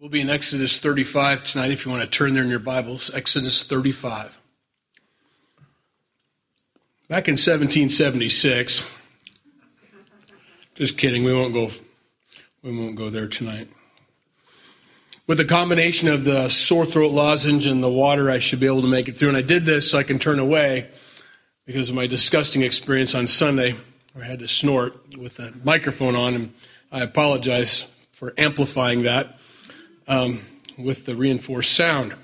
[0.00, 3.10] We'll be in Exodus 35 tonight if you want to turn there in your Bibles.
[3.12, 4.38] Exodus 35.
[7.06, 8.90] Back in 1776,
[10.74, 11.70] just kidding, we won't go
[12.62, 13.68] we won't go there tonight.
[15.26, 18.80] With a combination of the sore throat lozenge and the water, I should be able
[18.80, 19.28] to make it through.
[19.28, 20.88] And I did this so I can turn away
[21.66, 23.76] because of my disgusting experience on Sunday
[24.14, 26.54] where I had to snort with a microphone on, and
[26.90, 29.36] I apologize for amplifying that
[30.10, 30.42] um,
[30.76, 32.14] with the reinforced sound.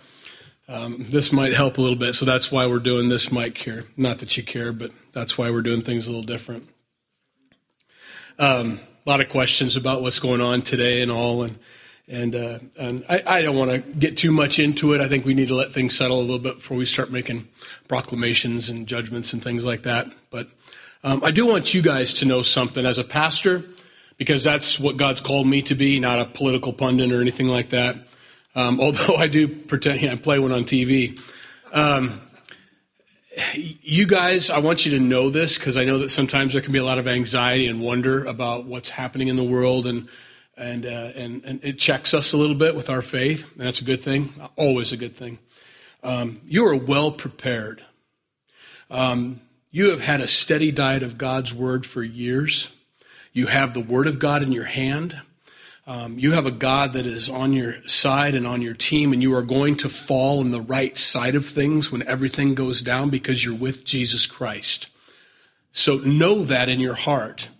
[0.68, 3.84] Um, this might help a little bit, so that's why we're doing this mic here.
[3.96, 6.68] Not that you care, but that's why we're doing things a little different.
[8.40, 11.58] Um, a lot of questions about what's going on today and all, and
[12.08, 15.00] and uh, and I, I don't want to get too much into it.
[15.00, 17.46] I think we need to let things settle a little bit before we start making
[17.86, 20.08] proclamations and judgments and things like that.
[20.30, 20.48] But
[21.04, 23.64] um, I do want you guys to know something as a pastor
[24.16, 27.70] because that's what God's called me to be, not a political pundit or anything like
[27.70, 27.96] that.
[28.54, 31.20] Um, although I do pretend I play one on TV.
[31.72, 32.20] Um,
[33.54, 36.72] you guys, I want you to know this because I know that sometimes there can
[36.72, 40.08] be a lot of anxiety and wonder about what's happening in the world, and
[40.56, 43.80] and uh, and, and it checks us a little bit with our faith, and that's
[43.80, 45.38] a good thing, always a good thing.
[46.02, 47.84] Um, you are well prepared.
[48.90, 52.68] Um, you have had a steady diet of God's word for years.
[53.36, 55.20] You have the Word of God in your hand.
[55.86, 59.22] Um, you have a God that is on your side and on your team, and
[59.22, 63.10] you are going to fall on the right side of things when everything goes down
[63.10, 64.88] because you're with Jesus Christ.
[65.70, 67.50] So know that in your heart.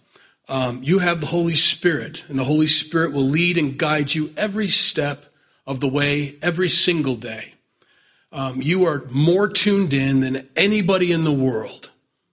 [0.48, 4.32] Um, you have the Holy Spirit, and the Holy Spirit will lead and guide you
[4.34, 5.26] every step
[5.66, 7.52] of the way, every single day.
[8.32, 11.90] Um, you are more tuned in than anybody in the world.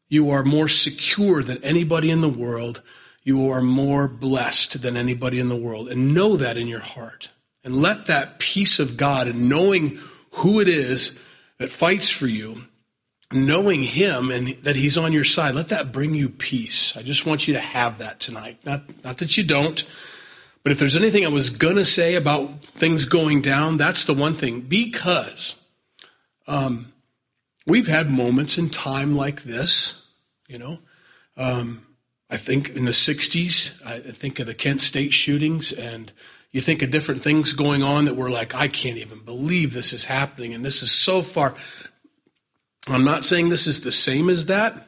[0.08, 2.82] You are more secure than anybody in the world
[3.24, 5.90] you are more blessed than anybody in the world.
[5.90, 7.30] And know that in your heart.
[7.64, 10.00] And let that peace of God and knowing
[10.32, 11.18] who it is
[11.58, 12.64] that fights for you,
[13.32, 16.98] knowing Him and that He's on your side, let that bring you peace.
[16.98, 18.60] I just want you to have that tonight.
[18.66, 19.84] Not, not that you don't,
[20.64, 24.14] but if there's anything I was going to say about things going down, that's the
[24.14, 24.62] one thing.
[24.62, 25.56] Because
[26.48, 26.92] um,
[27.66, 30.06] we've had moments in time like this,
[30.48, 30.80] you know.
[31.38, 31.86] Um,
[32.34, 36.12] I think in the 60s, I think of the Kent State shootings, and
[36.52, 39.94] you think of different things going on that we're like, I can't even believe this
[39.94, 41.54] is happening, and this is so far.
[42.88, 44.88] I'm not saying this is the same as that,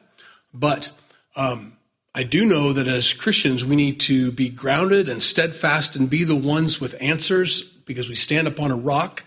[0.52, 0.90] but
[1.36, 1.76] um,
[2.16, 6.24] I do know that as Christians, we need to be grounded and steadfast and be
[6.24, 9.22] the ones with answers because we stand upon a rock.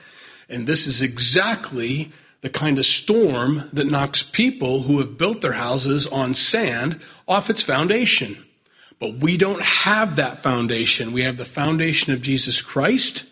[0.49, 2.11] And this is exactly
[2.41, 7.49] the kind of storm that knocks people who have built their houses on sand off
[7.49, 8.45] its foundation.
[8.99, 11.11] But we don't have that foundation.
[11.11, 13.25] We have the foundation of Jesus Christ,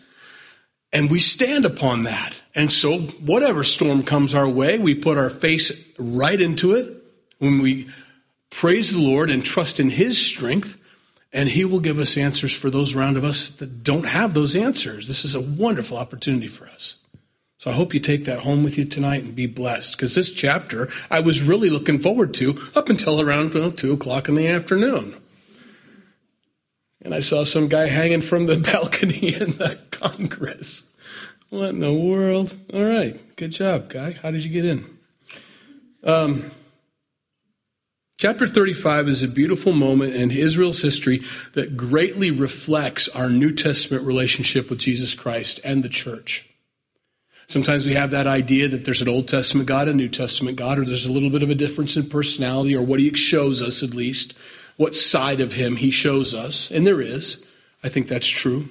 [0.92, 2.40] and we stand upon that.
[2.54, 7.02] And so, whatever storm comes our way, we put our face right into it
[7.38, 7.88] when we
[8.50, 10.78] praise the Lord and trust in His strength,
[11.32, 14.56] and He will give us answers for those around of us that don't have those
[14.56, 15.06] answers.
[15.06, 16.96] This is a wonderful opportunity for us.
[17.58, 19.92] So I hope you take that home with you tonight and be blessed.
[19.92, 24.28] Because this chapter I was really looking forward to up until around well, 2 o'clock
[24.28, 25.16] in the afternoon.
[27.02, 30.84] And I saw some guy hanging from the balcony in the Congress.
[31.50, 32.56] What in the world?
[32.72, 33.20] All right.
[33.36, 34.12] Good job, guy.
[34.12, 34.98] How did you get in?
[36.04, 36.52] Um,
[38.18, 41.22] chapter 35 is a beautiful moment in Israel's history
[41.54, 46.47] that greatly reflects our New Testament relationship with Jesus Christ and the church.
[47.48, 50.78] Sometimes we have that idea that there's an Old Testament God, a New Testament God,
[50.78, 53.82] or there's a little bit of a difference in personality, or what he shows us
[53.82, 54.34] at least,
[54.76, 56.70] what side of him he shows us.
[56.70, 57.44] And there is.
[57.82, 58.68] I think that's true.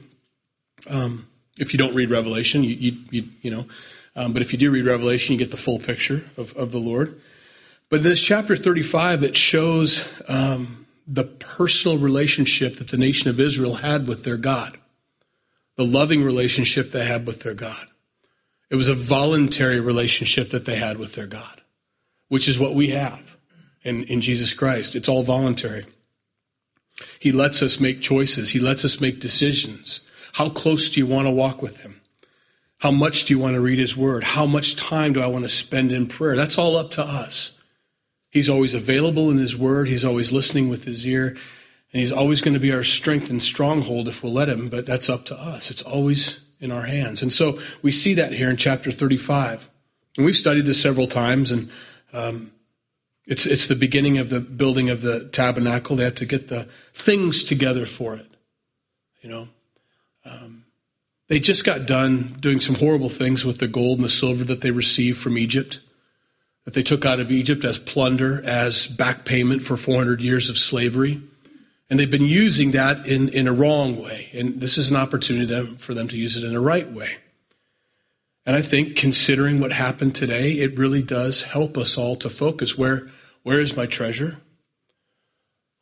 [0.87, 1.27] Um,
[1.57, 3.65] if you don't read Revelation, you, you, you, you know,
[4.15, 6.79] um, but if you do read Revelation, you get the full picture of, of the
[6.79, 7.19] Lord.
[7.89, 13.75] But this chapter 35, it shows um, the personal relationship that the nation of Israel
[13.75, 14.77] had with their God,
[15.77, 17.87] the loving relationship they had with their God.
[18.69, 21.61] It was a voluntary relationship that they had with their God,
[22.27, 23.37] which is what we have
[23.83, 24.95] in, in Jesus Christ.
[24.95, 25.85] It's all voluntary.
[27.19, 28.51] He lets us make choices.
[28.51, 30.01] He lets us make decisions.
[30.33, 32.01] How close do you want to walk with Him?
[32.79, 34.23] How much do you want to read His Word?
[34.23, 36.35] How much time do I want to spend in prayer?
[36.35, 37.57] That's all up to us.
[38.29, 39.87] He's always available in His Word.
[39.87, 41.29] He's always listening with His ear.
[41.93, 44.85] And He's always going to be our strength and stronghold if we'll let Him, but
[44.85, 45.71] that's up to us.
[45.71, 47.21] It's always in our hands.
[47.21, 49.69] And so we see that here in chapter 35.
[50.17, 51.69] And we've studied this several times, and
[52.13, 52.51] um,
[53.25, 55.95] it's, it's the beginning of the building of the tabernacle.
[55.95, 58.27] They have to get the things together for it,
[59.21, 59.47] you know.
[60.25, 60.65] Um,
[61.27, 64.61] They just got done doing some horrible things with the gold and the silver that
[64.61, 65.81] they received from Egypt,
[66.65, 70.57] that they took out of Egypt as plunder, as back payment for 400 years of
[70.57, 71.21] slavery.
[71.89, 74.29] And they've been using that in, in a wrong way.
[74.33, 77.17] And this is an opportunity for them to use it in a right way.
[78.45, 82.77] And I think considering what happened today, it really does help us all to focus.
[82.77, 83.09] Where,
[83.43, 84.37] where is my treasure?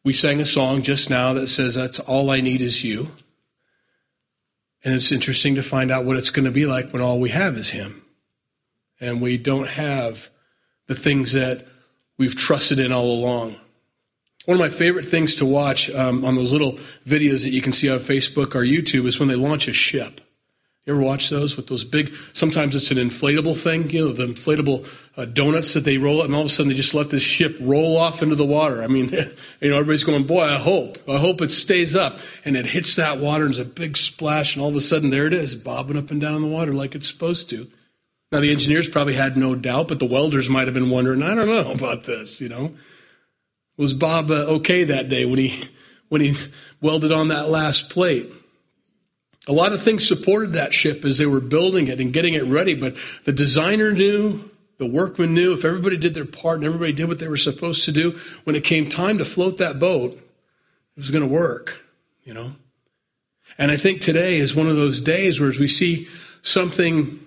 [0.04, 3.10] We sang a song just now that says, That's all I need is you.
[4.84, 7.30] And it's interesting to find out what it's going to be like when all we
[7.30, 8.04] have is Him.
[9.00, 10.30] And we don't have
[10.86, 11.68] the things that
[12.18, 13.56] we've trusted in all along.
[14.46, 16.74] One of my favorite things to watch um, on those little
[17.06, 20.22] videos that you can see on Facebook or YouTube is when they launch a ship.
[20.86, 22.14] You ever watch those with those big?
[22.34, 24.88] Sometimes it's an inflatable thing, you know, the inflatable
[25.18, 27.58] uh, donuts that they roll, and all of a sudden they just let this ship
[27.60, 28.84] roll off into the water.
[28.84, 29.10] I mean,
[29.62, 32.96] you know, everybody's going, "Boy, I hope, I hope it stays up." And it hits
[32.98, 35.56] that water, and there's a big splash, and all of a sudden there it is,
[35.56, 37.68] bobbing up and down in the water like it's supposed to.
[38.32, 41.34] Now the engineers probably had no doubt, but the welders might have been wondering, "I
[41.34, 42.76] don't know about this," you know.
[43.78, 45.70] Was Bob uh, okay that day when he
[46.10, 46.38] when he
[46.82, 48.32] welded on that last plate?
[49.48, 52.46] A lot of things supported that ship as they were building it and getting it
[52.46, 52.96] ready, but
[53.26, 57.20] the designer knew, the workmen knew, if everybody did their part and everybody did what
[57.20, 61.12] they were supposed to do, when it came time to float that boat, it was
[61.12, 61.78] going to work,
[62.24, 62.54] you know?
[63.58, 66.08] And I think today is one of those days where as we see
[66.42, 67.20] something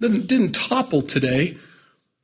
[0.00, 1.56] didn't, didn't topple today,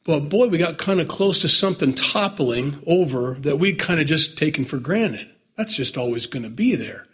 [0.07, 4.07] but boy, we got kind of close to something toppling over that we'd kind of
[4.07, 5.29] just taken for granted.
[5.57, 7.07] That's just always going to be there.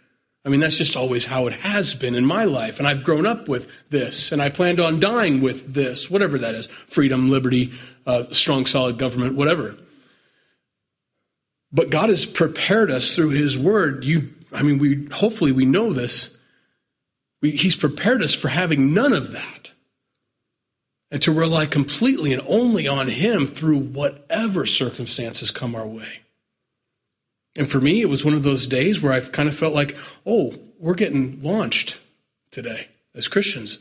[0.45, 2.77] I mean, that's just always how it has been in my life.
[2.77, 6.53] And I've grown up with this, and I planned on dying with this, whatever that
[6.53, 7.71] is freedom, liberty,
[8.05, 9.77] uh, strong, solid government, whatever.
[11.71, 14.03] But God has prepared us through His Word.
[14.03, 16.29] You, I mean, we hopefully we know this.
[17.41, 19.71] We, he's prepared us for having none of that,
[21.13, 26.21] and to rely completely and only on Him through whatever circumstances come our way.
[27.55, 29.95] And for me, it was one of those days where I've kind of felt like,
[30.25, 31.99] oh, we're getting launched
[32.49, 33.77] today as Christians.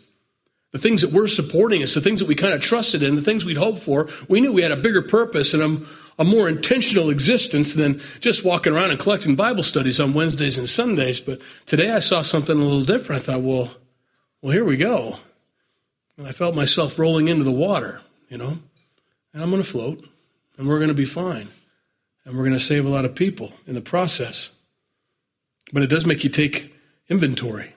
[0.72, 3.22] The things that we're supporting us, the things that we kind of trusted in, the
[3.22, 5.86] things we'd hoped for, we knew we had a bigger purpose and a,
[6.20, 10.68] a more intentional existence than just walking around and collecting Bible studies on Wednesdays and
[10.68, 11.18] Sundays.
[11.18, 13.22] But today I saw something a little different.
[13.22, 13.70] I thought, well,
[14.42, 15.16] well, here we go.
[16.16, 18.58] And I felt myself rolling into the water, you know,
[19.32, 20.08] and I'm going to float
[20.56, 21.48] and we're going to be fine
[22.24, 24.50] and we're going to save a lot of people in the process.
[25.72, 26.74] But it does make you take
[27.08, 27.74] inventory.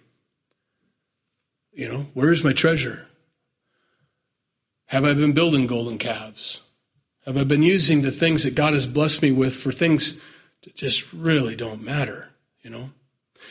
[1.74, 3.08] You know, where is my treasure?
[4.88, 6.62] Have I been building golden calves?
[7.26, 10.22] Have I been using the things that God has blessed me with for things
[10.64, 12.30] that just really don't matter?
[12.62, 12.90] You know?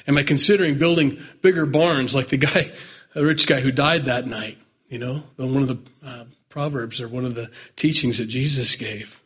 [0.06, 2.72] Am I considering building bigger barns like the guy,
[3.14, 4.58] the rich guy who died that night?
[4.94, 9.20] You know, one of the uh, proverbs or one of the teachings that Jesus gave.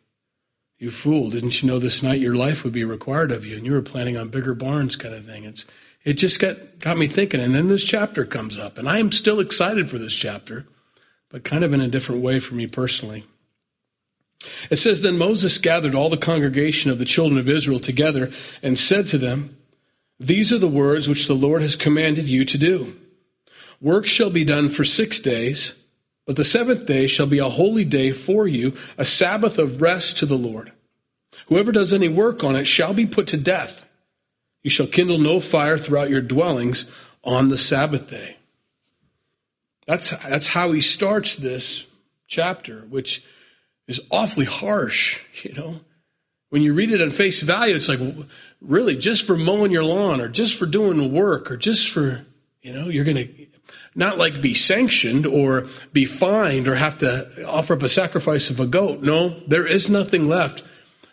[0.79, 3.67] You fool, didn't you know this night your life would be required of you and
[3.67, 5.45] you were planning on bigger barns kind of thing.
[5.45, 5.67] It's
[6.05, 9.13] it just got got me thinking and then this chapter comes up and I am
[9.13, 10.67] still excited for this chapter,
[11.29, 13.27] but kind of in a different way for me personally.
[14.71, 18.33] It says then Moses gathered all the congregation of the children of Israel together
[18.63, 19.59] and said to them,
[20.19, 22.97] These are the words which the Lord has commanded you to do.
[23.81, 25.75] Work shall be done for 6 days,
[26.27, 30.19] but the seventh day shall be a holy day for you, a Sabbath of rest
[30.19, 30.73] to the Lord.
[31.47, 33.87] Whoever does any work on it shall be put to death.
[34.63, 36.91] You shall kindle no fire throughout your dwellings
[37.25, 38.37] on the Sabbath day.
[39.87, 41.87] That's, that's how he starts this
[42.27, 43.25] chapter, which
[43.87, 45.81] is awfully harsh, you know.
[46.51, 48.01] When you read it on face value, it's like,
[48.61, 52.27] really, just for mowing your lawn or just for doing work or just for,
[52.61, 53.47] you know, you're going to
[53.99, 58.61] not like be sanctioned or be fined or have to offer up a sacrifice of
[58.61, 59.03] a goat.
[59.03, 60.63] No, there is nothing left.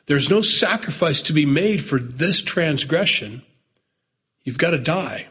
[0.06, 3.42] There's no sacrifice to be made for this transgression.
[4.44, 5.27] You've got to die.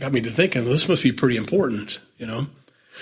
[0.00, 2.46] Got me to thinking, this must be pretty important, you know?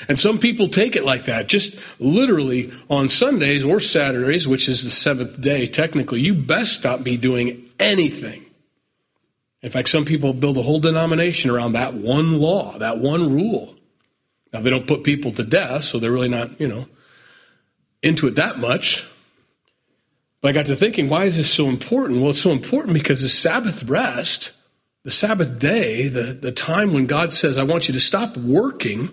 [0.08, 4.82] And some people take it like that, just literally on Sundays or Saturdays, which is
[4.82, 8.46] the seventh day, technically, you best not be doing anything.
[9.62, 13.76] In fact, some people build a whole denomination around that one law, that one rule.
[14.52, 16.86] Now, they don't put people to death, so they're really not, you know,
[18.02, 19.06] into it that much.
[20.40, 22.20] But I got to thinking, why is this so important?
[22.20, 24.52] Well, it's so important because the Sabbath rest,
[25.04, 29.10] the Sabbath day, the, the time when God says, I want you to stop working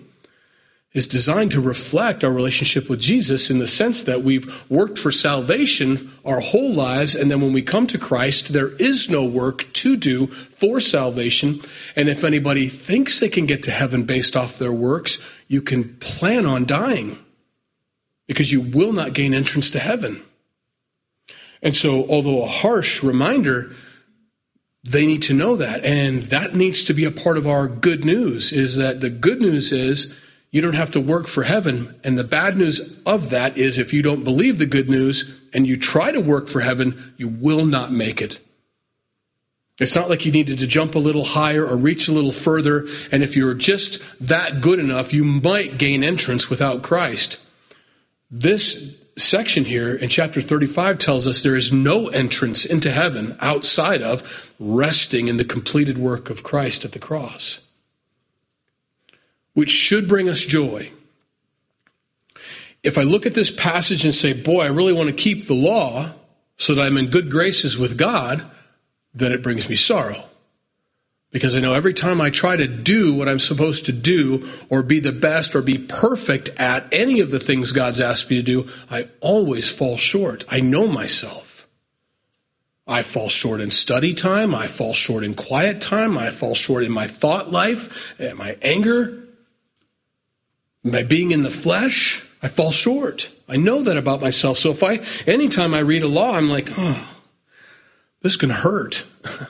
[0.94, 5.12] is designed to reflect our relationship with Jesus in the sense that we've worked for
[5.12, 9.70] salvation our whole lives, and then when we come to Christ, there is no work
[9.74, 11.60] to do for salvation.
[11.94, 15.96] And if anybody thinks they can get to heaven based off their works, you can
[15.96, 17.18] plan on dying
[18.26, 20.22] because you will not gain entrance to heaven.
[21.62, 23.74] And so, although a harsh reminder,
[24.84, 25.84] they need to know that.
[25.84, 29.40] And that needs to be a part of our good news is that the good
[29.40, 30.14] news is
[30.50, 31.98] you don't have to work for heaven.
[32.02, 35.66] And the bad news of that is if you don't believe the good news and
[35.66, 38.38] you try to work for heaven, you will not make it.
[39.80, 42.86] It's not like you needed to jump a little higher or reach a little further.
[43.12, 47.38] And if you're just that good enough, you might gain entrance without Christ.
[48.30, 54.02] This section here in chapter 35 tells us there is no entrance into heaven outside
[54.02, 57.60] of resting in the completed work of Christ at the cross,
[59.58, 60.92] which should bring us joy.
[62.84, 65.54] If I look at this passage and say, boy, I really want to keep the
[65.54, 66.12] law
[66.58, 68.48] so that I'm in good graces with God,
[69.12, 70.26] then it brings me sorrow.
[71.32, 74.84] Because I know every time I try to do what I'm supposed to do or
[74.84, 78.44] be the best or be perfect at any of the things God's asked me to
[78.44, 80.44] do, I always fall short.
[80.48, 81.66] I know myself.
[82.86, 84.54] I fall short in study time.
[84.54, 86.16] I fall short in quiet time.
[86.16, 89.24] I fall short in my thought life, my anger,
[90.90, 92.24] my being in the flesh.
[92.42, 93.30] I fall short.
[93.48, 94.58] I know that about myself.
[94.58, 97.08] So if I, anytime I read a law, I'm like, oh,
[98.22, 99.04] this to hurt.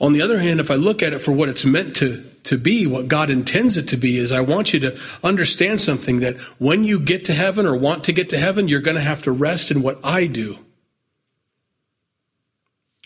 [0.00, 2.58] On the other hand, if I look at it for what it's meant to, to
[2.58, 6.36] be, what God intends it to be, is I want you to understand something that
[6.58, 9.22] when you get to heaven or want to get to heaven, you're going to have
[9.22, 10.58] to rest in what I do.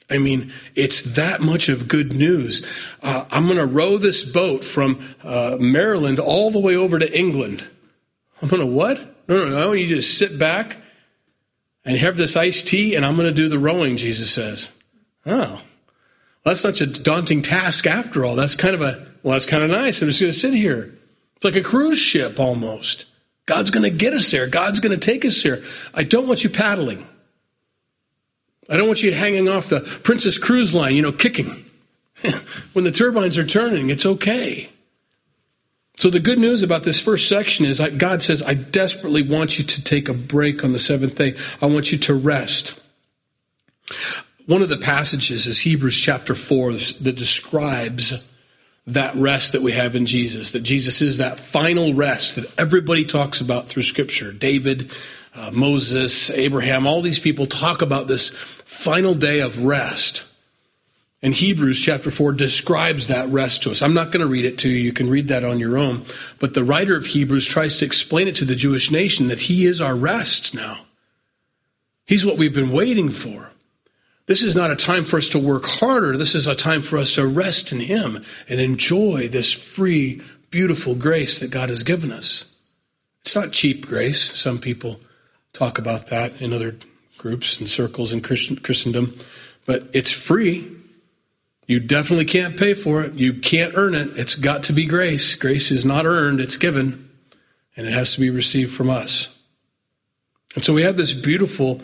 [0.08, 2.64] I mean, it's that much of good news.
[3.02, 7.18] Uh, I'm going to row this boat from uh, Maryland all the way over to
[7.18, 7.68] England.
[8.40, 8.98] I'm going to what?
[9.28, 9.62] No, no, no.
[9.62, 10.76] I want you to sit back
[11.84, 14.68] and have this iced tea, and I'm going to do the rowing, Jesus says.
[15.24, 15.60] Oh,
[16.44, 18.36] that's such a daunting task after all.
[18.36, 20.00] That's kind of a, well, that's kind of nice.
[20.00, 20.96] I'm just going to sit here.
[21.34, 23.06] It's like a cruise ship almost.
[23.46, 24.46] God's going to get us there.
[24.46, 25.62] God's going to take us there.
[25.94, 27.06] I don't want you paddling.
[28.68, 31.64] I don't want you hanging off the Princess Cruise line, you know, kicking.
[32.72, 34.70] when the turbines are turning, it's okay.
[35.98, 39.64] So the good news about this first section is God says, I desperately want you
[39.64, 41.36] to take a break on the seventh day.
[41.62, 42.78] I want you to rest.
[44.46, 48.22] One of the passages is Hebrews chapter 4 that describes
[48.86, 53.04] that rest that we have in Jesus, that Jesus is that final rest that everybody
[53.04, 54.32] talks about through Scripture.
[54.32, 54.92] David,
[55.36, 58.30] uh, Moses, Abraham, all these people talk about this
[58.64, 60.24] final day of rest.
[61.22, 63.82] And Hebrews chapter 4 describes that rest to us.
[63.82, 64.76] I'm not going to read it to you.
[64.76, 66.04] You can read that on your own.
[66.38, 69.66] But the writer of Hebrews tries to explain it to the Jewish nation that he
[69.66, 70.86] is our rest now.
[72.06, 73.52] He's what we've been waiting for.
[74.26, 76.16] This is not a time for us to work harder.
[76.16, 80.94] This is a time for us to rest in Him and enjoy this free, beautiful
[80.94, 82.44] grace that God has given us.
[83.22, 84.36] It's not cheap grace.
[84.38, 85.00] Some people
[85.56, 86.76] talk about that in other
[87.18, 89.18] groups and circles in Christendom,
[89.64, 90.70] but it's free.
[91.66, 93.14] You definitely can't pay for it.
[93.14, 94.16] You can't earn it.
[94.16, 95.34] It's got to be grace.
[95.34, 97.10] Grace is not earned, it's given,
[97.76, 99.34] and it has to be received from us.
[100.54, 101.82] And so we have this beautiful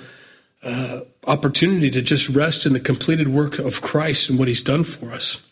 [0.62, 4.85] uh, opportunity to just rest in the completed work of Christ and what he's done
[4.85, 5.47] for us.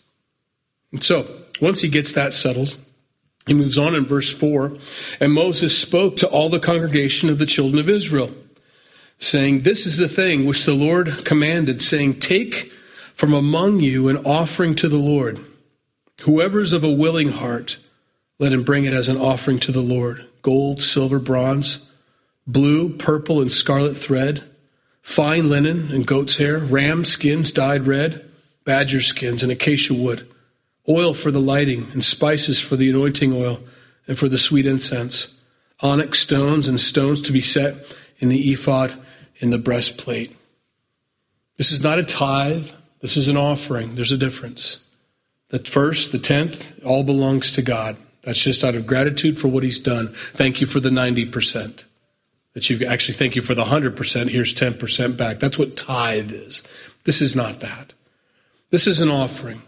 [0.93, 1.27] And so,
[1.61, 2.77] once he gets that settled,
[3.47, 4.77] he moves on in verse 4
[5.19, 8.33] And Moses spoke to all the congregation of the children of Israel,
[9.19, 12.73] saying, This is the thing which the Lord commanded, saying, Take
[13.15, 15.45] from among you an offering to the Lord.
[16.23, 17.79] Whoever is of a willing heart,
[18.39, 20.27] let him bring it as an offering to the Lord.
[20.43, 21.91] Gold, silver, bronze,
[22.47, 24.45] blue, purple, and scarlet thread
[25.03, 28.25] fine linen and goat's hair, ram skins dyed red,
[28.65, 30.27] badger skins and acacia wood,
[30.89, 33.61] oil for the lighting, and spices for the anointing oil
[34.07, 35.41] and for the sweet incense,
[35.81, 37.77] onyx stones and stones to be set
[38.19, 39.01] in the ephod
[39.37, 40.37] in the breastplate.
[41.57, 42.71] This is not a tithe,
[43.01, 43.95] this is an offering.
[43.95, 44.79] There's a difference.
[45.49, 47.97] The first, the tenth, all belongs to God.
[48.23, 50.15] That's just out of gratitude for what He's done.
[50.33, 51.85] Thank you for the 90%
[52.53, 55.39] that you actually thank you for the 100%, here's 10% back.
[55.39, 56.63] That's what tithe is.
[57.05, 57.93] This is not that.
[58.71, 59.63] This is an offering.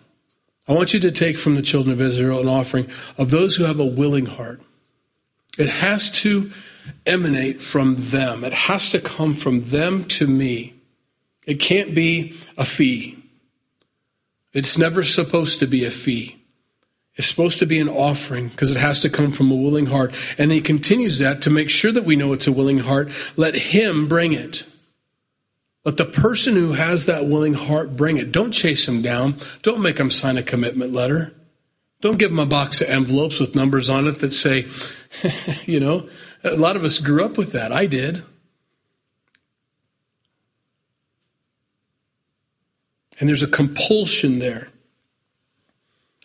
[0.68, 2.88] I want you to take from the children of Israel an offering
[3.18, 4.60] of those who have a willing heart.
[5.58, 6.50] It has to
[7.04, 8.44] emanate from them.
[8.44, 10.74] It has to come from them to me.
[11.46, 13.18] It can't be a fee.
[14.52, 16.42] It's never supposed to be a fee.
[17.16, 20.14] It's supposed to be an offering because it has to come from a willing heart.
[20.38, 23.10] And he continues that to make sure that we know it's a willing heart.
[23.36, 24.64] Let him bring it.
[25.84, 28.30] Let the person who has that willing heart bring it.
[28.30, 29.36] Don't chase him down.
[29.62, 31.34] Don't make him sign a commitment letter.
[32.00, 34.66] Don't give him a box of envelopes with numbers on it that say,
[35.66, 36.08] you know,
[36.44, 37.72] a lot of us grew up with that.
[37.72, 38.24] I did.
[43.18, 44.68] And there's a compulsion there.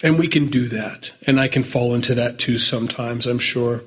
[0.03, 1.11] And we can do that.
[1.25, 3.83] And I can fall into that too sometimes, I'm sure.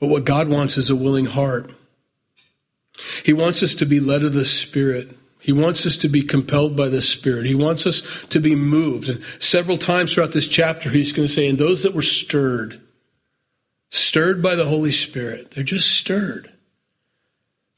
[0.00, 1.72] But what God wants is a willing heart.
[3.24, 5.16] He wants us to be led of the Spirit.
[5.38, 7.46] He wants us to be compelled by the Spirit.
[7.46, 9.08] He wants us to be moved.
[9.08, 12.80] And several times throughout this chapter, he's going to say, and those that were stirred,
[13.88, 16.52] stirred by the Holy Spirit, they're just stirred.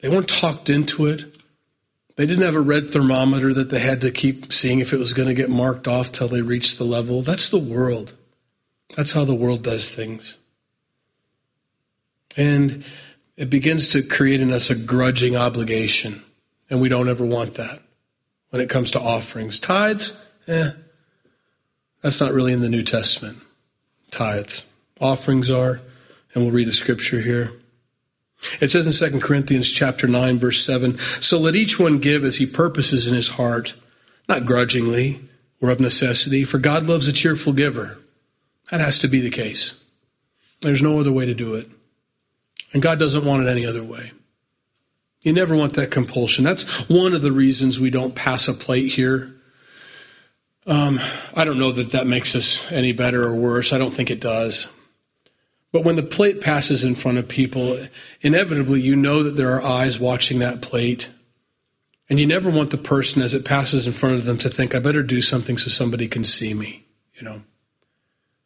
[0.00, 1.25] They weren't talked into it.
[2.17, 5.12] They didn't have a red thermometer that they had to keep seeing if it was
[5.12, 7.23] going to get marked off till they reached the level.
[7.23, 8.12] That's the world.
[8.97, 10.37] That's how the world does things.
[12.37, 12.85] And
[13.37, 16.23] it begins to create in us a grudging obligation.
[16.71, 17.83] And we don't ever want that
[18.51, 19.59] when it comes to offerings.
[19.59, 20.73] Tithes, eh,
[22.03, 23.39] that's not really in the New Testament.
[24.11, 24.65] Tithes.
[25.01, 25.81] Offerings are,
[26.35, 27.53] and we'll read a scripture here.
[28.61, 32.37] It says in 2 Corinthians chapter 9 verse 7, so let each one give as
[32.37, 33.75] he purposes in his heart,
[34.29, 35.21] not grudgingly
[35.61, 37.99] or of necessity, for God loves a cheerful giver.
[38.71, 39.81] That has to be the case.
[40.61, 41.69] There's no other way to do it.
[42.73, 44.12] And God doesn't want it any other way.
[45.23, 46.45] You never want that compulsion.
[46.45, 49.35] That's one of the reasons we don't pass a plate here.
[50.67, 51.00] Um,
[51.35, 53.73] I don't know that that makes us any better or worse.
[53.73, 54.69] I don't think it does.
[55.73, 57.87] But when the plate passes in front of people,
[58.21, 61.09] inevitably you know that there are eyes watching that plate.
[62.11, 64.75] And you never want the person as it passes in front of them to think,
[64.75, 67.43] I better do something so somebody can see me, you know.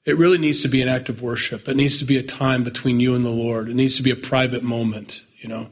[0.07, 1.69] It really needs to be an act of worship.
[1.69, 3.69] It needs to be a time between you and the Lord.
[3.69, 5.71] It needs to be a private moment, you know.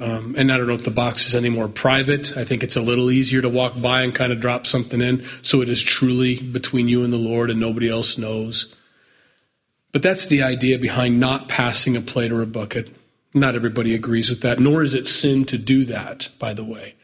[0.00, 2.36] Um, and I don't know if the box is any more private.
[2.36, 5.24] I think it's a little easier to walk by and kind of drop something in
[5.42, 8.74] so it is truly between you and the Lord and nobody else knows.
[9.92, 12.94] But that's the idea behind not passing a plate or a bucket.
[13.34, 16.94] Not everybody agrees with that, nor is it sin to do that, by the way.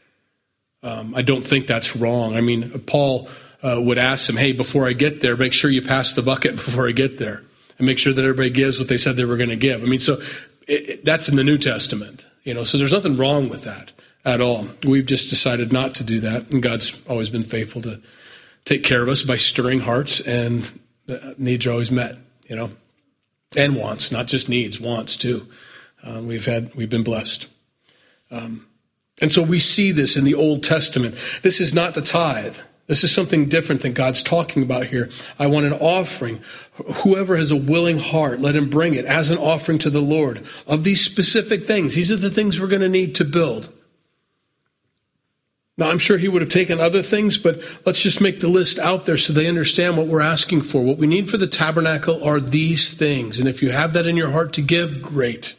[0.82, 2.36] Um, I don't think that's wrong.
[2.36, 3.28] I mean, Paul
[3.64, 6.56] uh, would ask him, hey, before I get there, make sure you pass the bucket
[6.64, 7.42] before I get there.
[7.78, 9.82] And make sure that everybody gives what they said they were going to give.
[9.82, 10.20] I mean, so
[10.68, 13.90] it, it, that's in the New Testament, you know, so there's nothing wrong with that
[14.24, 14.68] at all.
[14.84, 16.52] We've just decided not to do that.
[16.52, 18.00] And God's always been faithful to
[18.64, 20.80] take care of us by stirring hearts, and
[21.36, 22.70] needs are always met you know,
[23.56, 25.46] and wants, not just needs, wants too.
[26.02, 27.46] Uh, we've had, we've been blessed.
[28.30, 28.66] Um,
[29.20, 31.14] and so we see this in the Old Testament.
[31.42, 32.58] This is not the tithe.
[32.86, 35.08] This is something different than God's talking about here.
[35.38, 36.40] I want an offering.
[36.96, 40.44] Whoever has a willing heart, let him bring it as an offering to the Lord
[40.66, 41.94] of these specific things.
[41.94, 43.70] These are the things we're going to need to build.
[45.76, 48.78] Now, I'm sure he would have taken other things, but let's just make the list
[48.78, 50.82] out there so they understand what we're asking for.
[50.82, 53.40] What we need for the tabernacle are these things.
[53.40, 55.54] And if you have that in your heart to give, great.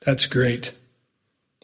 [0.00, 0.72] That's great.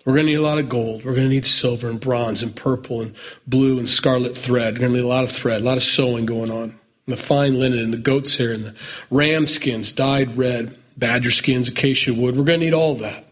[0.04, 1.04] We're going to need a lot of gold.
[1.04, 3.14] We're going to need silver and bronze and purple and
[3.46, 4.74] blue and scarlet thread.
[4.74, 6.78] We're going to need a lot of thread, a lot of sewing going on.
[7.06, 8.74] And the fine linen and the goat's hair and the
[9.10, 12.36] ram skins dyed red, badger skins, acacia wood.
[12.36, 13.24] We're going to need all that.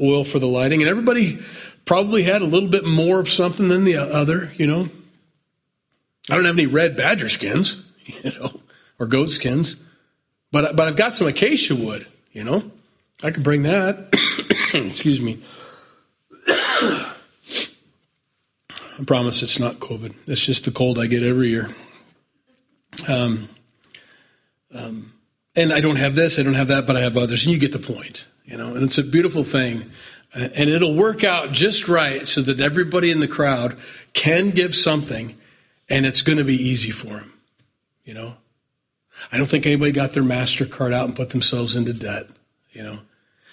[0.00, 0.82] Oil for the lighting.
[0.82, 1.40] And everybody
[1.84, 4.88] probably had a little bit more of something than the other, you know.
[6.30, 8.60] I don't have any red badger skins, you know,
[8.98, 9.76] or goat skins,
[10.50, 12.70] but but I've got some acacia wood, you know.
[13.22, 14.08] I could bring that.
[14.74, 15.42] Excuse me.
[16.48, 17.08] I
[19.06, 20.14] promise it's not COVID.
[20.26, 21.70] It's just the cold I get every year.
[23.08, 23.48] Um,
[24.72, 25.12] um,
[25.56, 27.58] and I don't have this, I don't have that, but I have others, and you
[27.58, 28.74] get the point, you know.
[28.74, 29.90] And it's a beautiful thing
[30.34, 33.76] and it'll work out just right so that everybody in the crowd
[34.12, 35.36] can give something
[35.88, 37.32] and it's going to be easy for them.
[38.04, 38.34] You know,
[39.30, 42.26] I don't think anybody got their MasterCard out and put themselves into debt.
[42.72, 42.98] You know,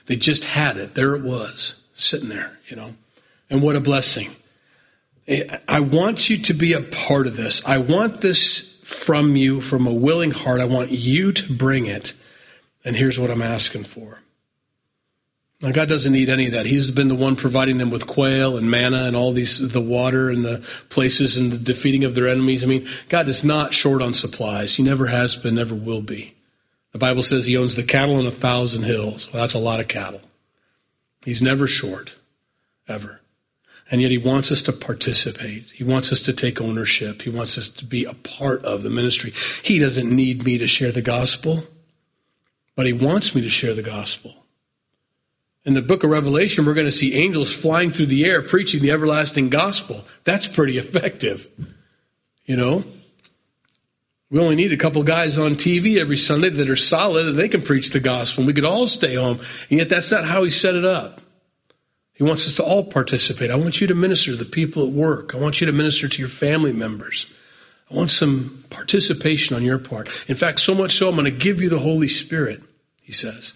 [0.07, 0.95] they just had it.
[0.95, 2.95] There it was sitting there, you know,
[3.49, 4.35] and what a blessing.
[5.67, 7.63] I want you to be a part of this.
[7.65, 10.59] I want this from you from a willing heart.
[10.59, 12.13] I want you to bring it.
[12.83, 14.21] And here's what I'm asking for.
[15.61, 16.65] Now, God doesn't need any of that.
[16.65, 20.31] He's been the one providing them with quail and manna and all these, the water
[20.31, 22.63] and the places and the defeating of their enemies.
[22.63, 24.75] I mean, God is not short on supplies.
[24.75, 26.33] He never has been, never will be.
[26.93, 29.31] The Bible says he owns the cattle on a thousand hills.
[29.31, 30.21] Well, that's a lot of cattle.
[31.23, 32.15] He's never short,
[32.87, 33.21] ever.
[33.89, 35.71] And yet he wants us to participate.
[35.71, 37.23] He wants us to take ownership.
[37.23, 39.33] He wants us to be a part of the ministry.
[39.61, 41.65] He doesn't need me to share the gospel,
[42.75, 44.45] but he wants me to share the gospel.
[45.63, 48.81] In the book of Revelation, we're going to see angels flying through the air preaching
[48.81, 50.05] the everlasting gospel.
[50.23, 51.47] That's pretty effective.
[52.45, 52.83] You know?
[54.31, 57.49] We only need a couple guys on TV every Sunday that are solid and they
[57.49, 59.39] can preach the gospel and we could all stay home.
[59.69, 61.19] And yet that's not how he set it up.
[62.13, 63.51] He wants us to all participate.
[63.51, 65.35] I want you to minister to the people at work.
[65.35, 67.25] I want you to minister to your family members.
[67.91, 70.07] I want some participation on your part.
[70.29, 72.63] In fact, so much so, I'm going to give you the Holy Spirit,
[73.03, 73.53] he says.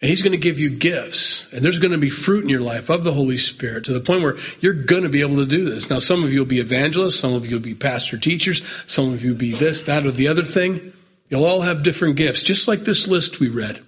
[0.00, 1.46] And he's going to give you gifts.
[1.52, 4.00] And there's going to be fruit in your life of the Holy Spirit to the
[4.00, 5.88] point where you're going to be able to do this.
[5.88, 7.20] Now, some of you will be evangelists.
[7.20, 8.62] Some of you will be pastor teachers.
[8.86, 10.92] Some of you will be this, that, or the other thing.
[11.30, 13.82] You'll all have different gifts, just like this list we read.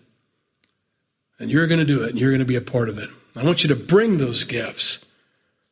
[1.38, 3.10] And you're going to do it and you're going to be a part of it.
[3.34, 5.04] I want you to bring those gifts.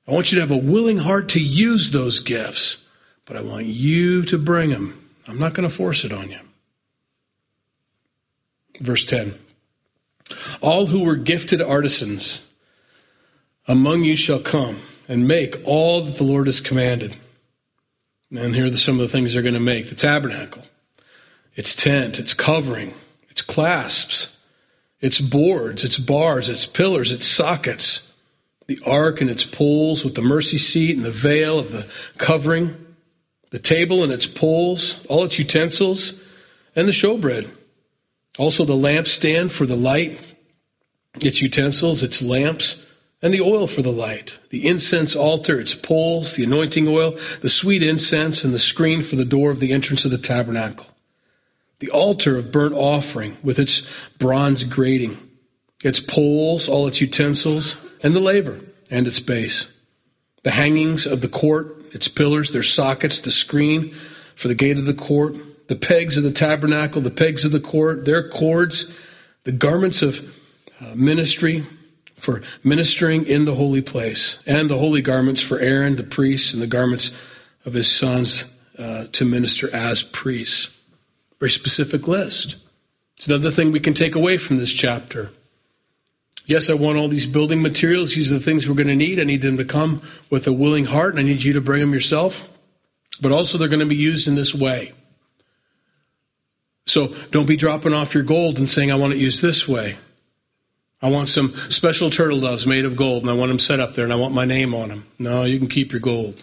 [0.07, 2.85] I want you to have a willing heart to use those gifts,
[3.25, 5.09] but I want you to bring them.
[5.27, 6.40] I'm not going to force it on you.
[8.81, 9.38] Verse 10
[10.60, 12.40] All who were gifted artisans
[13.66, 17.16] among you shall come and make all that the Lord has commanded.
[18.30, 20.64] And here are some of the things they're going to make the tabernacle,
[21.54, 22.94] its tent, its covering,
[23.28, 24.37] its clasps,
[25.00, 28.12] its boards, its bars, its pillars, its sockets,
[28.66, 32.74] the ark and its poles with the mercy seat and the veil of the covering,
[33.50, 36.20] the table and its poles, all its utensils,
[36.74, 37.50] and the showbread.
[38.38, 40.20] Also the lampstand for the light,
[41.20, 42.85] its utensils, its lamps,
[43.23, 47.49] and the oil for the light, the incense altar, its poles, the anointing oil, the
[47.49, 50.87] sweet incense, and the screen for the door of the entrance of the tabernacle.
[51.79, 53.87] The altar of burnt offering with its
[54.18, 55.18] bronze grating,
[55.83, 59.73] its poles, all its utensils, and the laver and its base,
[60.42, 63.94] the hangings of the court, its pillars, their sockets, the screen
[64.35, 65.35] for the gate of the court,
[65.66, 68.92] the pegs of the tabernacle, the pegs of the court, their cords,
[69.44, 70.35] the garments of
[70.81, 71.64] uh, ministry
[72.16, 76.62] for ministering in the holy place, and the holy garments for Aaron the priest, and
[76.62, 77.11] the garments
[77.64, 78.44] of his sons
[78.79, 80.72] uh, to minister as priests.
[81.38, 82.57] Very specific list.
[83.16, 85.31] It's another thing we can take away from this chapter.
[86.46, 88.14] Yes, I want all these building materials.
[88.14, 89.18] These are the things we're going to need.
[89.18, 91.81] I need them to come with a willing heart, and I need you to bring
[91.81, 92.48] them yourself.
[93.20, 94.92] But also, they're going to be used in this way.
[96.87, 99.97] So don't be dropping off your gold and saying, I want it used this way.
[101.01, 103.94] I want some special turtle doves made of gold, and I want them set up
[103.94, 105.07] there, and I want my name on them.
[105.18, 106.42] No, you can keep your gold.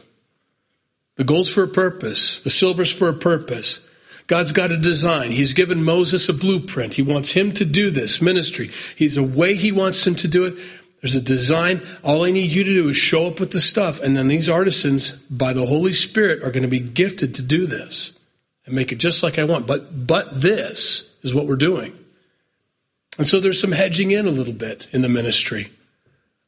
[1.16, 3.80] The gold's for a purpose, the silver's for a purpose.
[4.28, 5.32] God's got a design.
[5.32, 6.94] He's given Moses a blueprint.
[6.94, 8.72] He wants him to do this ministry.
[8.96, 10.56] He's a way he wants him to do it.
[11.02, 11.82] There's a design.
[12.02, 14.00] All I need you to do is show up with the stuff.
[14.00, 17.66] And then these artisans, by the Holy Spirit, are going to be gifted to do
[17.66, 18.18] this
[18.66, 19.68] and make it just like I want.
[19.68, 21.98] But, but this is what we're doing.
[23.18, 25.72] And so there's some hedging in a little bit in the ministry.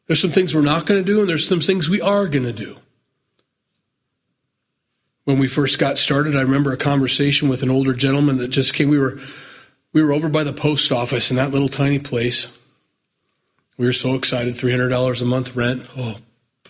[0.07, 2.45] There's some things we're not going to do, and there's some things we are going
[2.45, 2.77] to do
[5.25, 8.73] when we first got started, I remember a conversation with an older gentleman that just
[8.73, 8.89] came.
[8.89, 9.19] We were
[9.93, 12.55] we were over by the post office in that little tiny place.
[13.77, 15.87] We were so excited, three hundred dollars a month rent.
[15.97, 16.17] Oh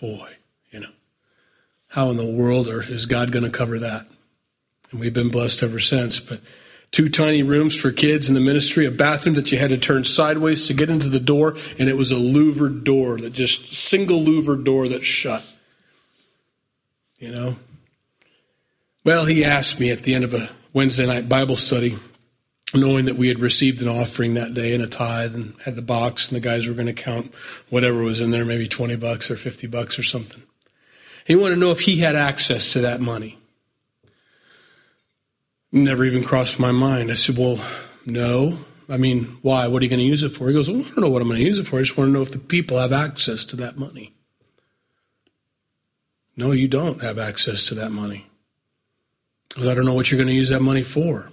[0.00, 0.36] boy,
[0.70, 0.92] you know,
[1.88, 4.06] how in the world are, is God going to cover that?
[4.94, 6.20] And we've been blessed ever since.
[6.20, 6.38] But
[6.92, 10.04] two tiny rooms for kids in the ministry, a bathroom that you had to turn
[10.04, 14.22] sideways to get into the door, and it was a louvered door that just single
[14.22, 15.44] louvered door that shut.
[17.18, 17.56] You know,
[19.02, 21.98] well, he asked me at the end of a Wednesday night Bible study,
[22.72, 25.82] knowing that we had received an offering that day and a tithe and had the
[25.82, 27.34] box and the guys were going to count
[27.68, 30.44] whatever was in there, maybe 20 bucks or 50 bucks or something.
[31.26, 33.38] He wanted to know if he had access to that money.
[35.74, 37.10] Never even crossed my mind.
[37.10, 37.58] I said, well,
[38.06, 38.60] no.
[38.88, 39.66] I mean, why?
[39.66, 40.46] What are you going to use it for?
[40.46, 41.80] He goes, well, I don't know what I'm going to use it for.
[41.80, 44.14] I just want to know if the people have access to that money.
[46.36, 48.30] No, you don't have access to that money.
[49.48, 51.32] Because I don't know what you're going to use that money for.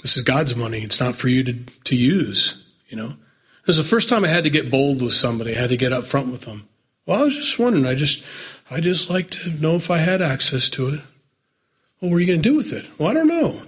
[0.00, 0.82] This is God's money.
[0.82, 1.52] It's not for you to,
[1.84, 3.16] to use, you know.
[3.60, 5.54] It was the first time I had to get bold with somebody.
[5.54, 6.66] I had to get up front with them.
[7.04, 7.84] Well, I was just wondering.
[7.84, 8.24] I just,
[8.70, 11.00] I just like to know if I had access to it.
[12.00, 12.88] Well, what are you going to do with it?
[12.98, 13.62] Well, I don't know.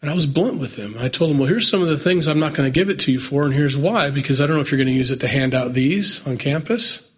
[0.00, 0.96] And I was blunt with him.
[0.98, 3.00] I told him, well, here's some of the things I'm not going to give it
[3.00, 5.10] to you for, and here's why, because I don't know if you're going to use
[5.10, 7.08] it to hand out these on campus.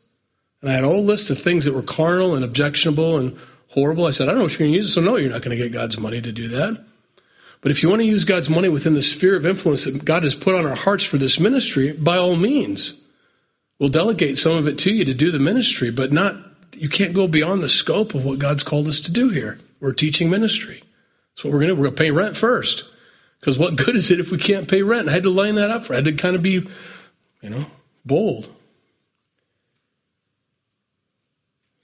[0.62, 3.37] And I had a whole list of things that were carnal and objectionable and
[3.68, 4.07] horrible.
[4.07, 4.92] I said, I don't know if you're going to use it.
[4.92, 6.85] So, no, you're not going to get God's money to do that.
[7.61, 10.22] But if you want to use God's money within the sphere of influence that God
[10.22, 13.00] has put on our hearts for this ministry, by all means,
[13.81, 16.37] We'll delegate some of it to you to do the ministry, but not,
[16.74, 19.59] you can't go beyond the scope of what God's called us to do here.
[19.81, 20.83] We're teaching ministry.
[21.35, 21.81] That's what we're going to do.
[21.81, 22.85] We're going to pay rent first.
[23.40, 25.09] Because what good is it if we can't pay rent?
[25.09, 25.95] I had to line that up for.
[25.95, 26.69] I had to kind of be,
[27.40, 27.66] you know,
[28.05, 28.49] bold.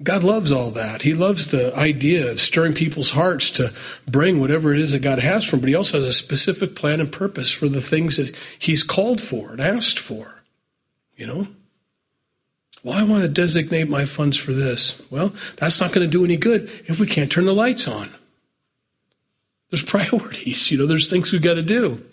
[0.03, 1.03] God loves all that.
[1.03, 3.73] He loves the idea of stirring people's hearts to
[4.07, 6.77] bring whatever it is that God has for them, but He also has a specific
[6.77, 10.43] plan and purpose for the things that He's called for and asked for.
[11.17, 11.49] You know?
[12.87, 15.03] Well, I want to designate my funds for this.
[15.11, 18.14] Well, that's not going to do any good if we can't turn the lights on.
[19.70, 22.05] There's priorities, you know, there's things we've got to do.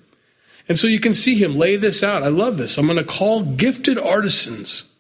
[0.68, 2.24] And so you can see him lay this out.
[2.24, 2.80] I love this.
[2.80, 4.92] I'm going to call gifted artisans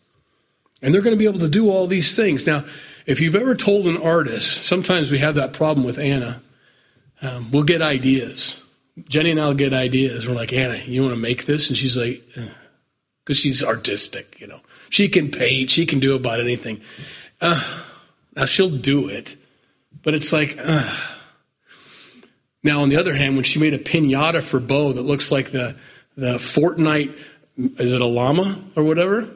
[0.83, 2.45] and they're going to be able to do all these things.
[2.45, 2.65] Now,
[3.07, 6.43] if you've ever told an artist, sometimes we have that problem with Anna.
[7.19, 8.62] Um, we'll get ideas.
[9.09, 10.27] Jenny and I'll get ideas.
[10.27, 11.69] We're like, Anna, you want to make this?
[11.69, 12.23] And she's like,
[13.25, 14.62] because she's artistic, you know.
[14.93, 16.79] She can paint, she can do about anything.
[17.41, 17.63] Uh,
[18.36, 19.36] now she'll do it,
[20.03, 20.95] but it's like, uh.
[22.62, 25.49] now on the other hand, when she made a pinata for Bo that looks like
[25.49, 25.75] the
[26.15, 27.12] the Fortnite,
[27.58, 29.32] is it a llama or whatever?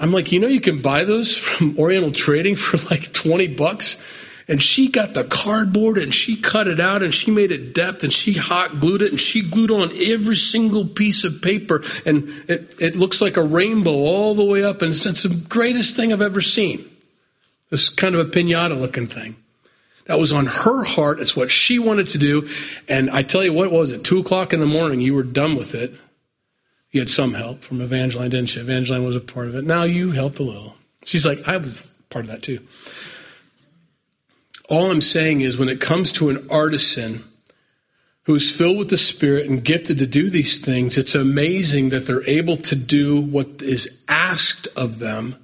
[0.00, 3.98] I'm like, you know, you can buy those from Oriental Trading for like 20 bucks.
[4.46, 8.04] And she got the cardboard and she cut it out and she made it depth
[8.04, 11.82] and she hot glued it and she glued on every single piece of paper.
[12.04, 14.82] And it, it looks like a rainbow all the way up.
[14.82, 16.88] And it's, it's the greatest thing I've ever seen.
[17.70, 19.36] This kind of a pinata looking thing.
[20.06, 21.20] That was on her heart.
[21.20, 22.48] It's what she wanted to do.
[22.88, 24.04] And I tell you what, what was it?
[24.04, 25.98] Two o'clock in the morning, you were done with it.
[26.90, 28.60] You had some help from Evangeline, didn't you?
[28.60, 29.64] Evangeline was a part of it.
[29.64, 30.76] Now you helped a little.
[31.04, 32.60] She's like, I was part of that too.
[34.68, 37.24] All I'm saying is when it comes to an artisan
[38.24, 42.06] who is filled with the Spirit and gifted to do these things, it's amazing that
[42.06, 45.36] they're able to do what is asked of them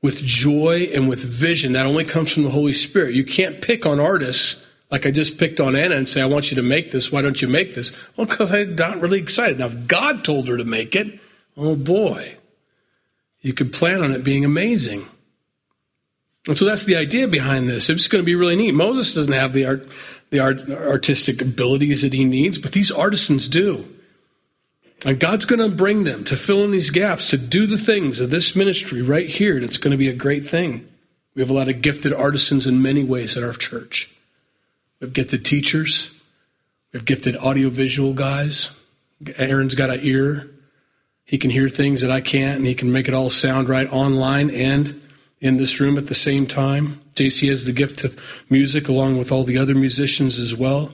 [0.00, 1.72] with joy and with vision.
[1.72, 3.14] That only comes from the Holy Spirit.
[3.14, 6.52] You can't pick on artists like I just picked on Anna and say, I want
[6.52, 7.10] you to make this.
[7.10, 7.90] Why don't you make this?
[8.16, 9.58] Well, because I'm not really excited.
[9.58, 11.18] Now, if God told her to make it,
[11.56, 12.36] oh boy,
[13.40, 15.08] you could plan on it being amazing.
[16.46, 17.90] And so that's the idea behind this.
[17.90, 18.72] It's going to be really neat.
[18.72, 19.88] Moses doesn't have the art,
[20.30, 23.92] the art, artistic abilities that he needs, but these artisans do.
[25.04, 28.20] And God's going to bring them to fill in these gaps, to do the things
[28.20, 30.88] of this ministry right here, and it's going to be a great thing.
[31.34, 34.10] We have a lot of gifted artisans in many ways at our church.
[35.00, 36.10] We have gifted teachers.
[36.92, 38.70] We have gifted audiovisual guys.
[39.36, 40.50] Aaron's got an ear.
[41.24, 43.92] He can hear things that I can't, and he can make it all sound right
[43.92, 45.02] online and
[45.40, 47.00] in this room at the same time.
[47.14, 48.18] JC has the gift of
[48.48, 50.92] music along with all the other musicians as well.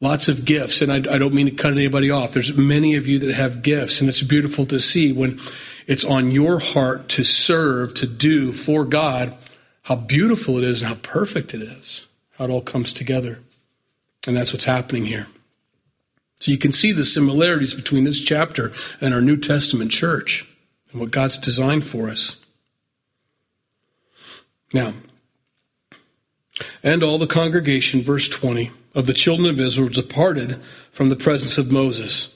[0.00, 2.32] Lots of gifts, and I, I, don't mean to cut anybody off.
[2.32, 5.38] There's many of you that have gifts, and it's beautiful to see when
[5.86, 9.36] it's on your heart to serve, to do for God,
[9.82, 12.06] how beautiful it is and how perfect it is
[12.42, 13.38] how it all comes together.
[14.26, 15.26] And that's what's happening here.
[16.40, 20.48] So you can see the similarities between this chapter and our New Testament church
[20.90, 22.41] and what God's designed for us.
[24.72, 24.94] Now,
[26.82, 31.58] and all the congregation, verse 20, of the children of Israel departed from the presence
[31.58, 32.34] of Moses.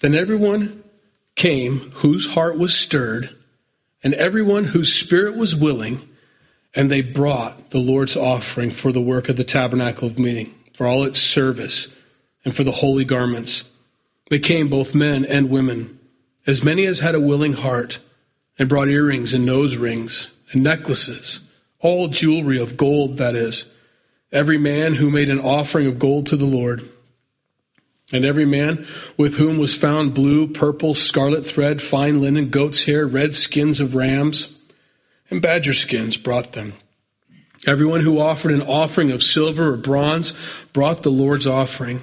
[0.00, 0.82] Then everyone
[1.34, 3.34] came whose heart was stirred,
[4.02, 6.08] and everyone whose spirit was willing,
[6.74, 10.86] and they brought the Lord's offering for the work of the tabernacle of meeting, for
[10.86, 11.96] all its service,
[12.44, 13.64] and for the holy garments.
[14.28, 15.98] They came, both men and women,
[16.46, 17.98] as many as had a willing heart,
[18.58, 21.40] and brought earrings and nose rings and necklaces,
[21.82, 23.76] all jewelry of gold, that is,
[24.32, 26.88] every man who made an offering of gold to the Lord.
[28.12, 33.06] And every man with whom was found blue, purple, scarlet thread, fine linen, goat's hair,
[33.06, 34.58] red skins of rams,
[35.30, 36.74] and badger skins brought them.
[37.66, 40.32] Everyone who offered an offering of silver or bronze
[40.72, 42.02] brought the Lord's offering.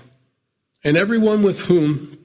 [0.83, 2.17] And everyone with whom,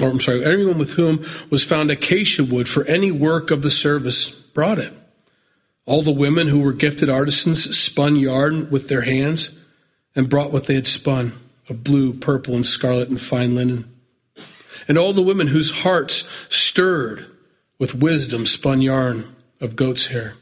[0.00, 3.70] or I'm sorry, everyone with whom was found acacia wood for any work of the
[3.70, 4.92] service brought it.
[5.88, 9.58] All the women who were gifted artisans spun yarn with their hands
[10.14, 11.32] and brought what they had spun
[11.66, 13.90] of blue, purple, and scarlet and fine linen.
[14.86, 17.24] And all the women whose hearts stirred
[17.78, 20.34] with wisdom spun yarn of goat's hair.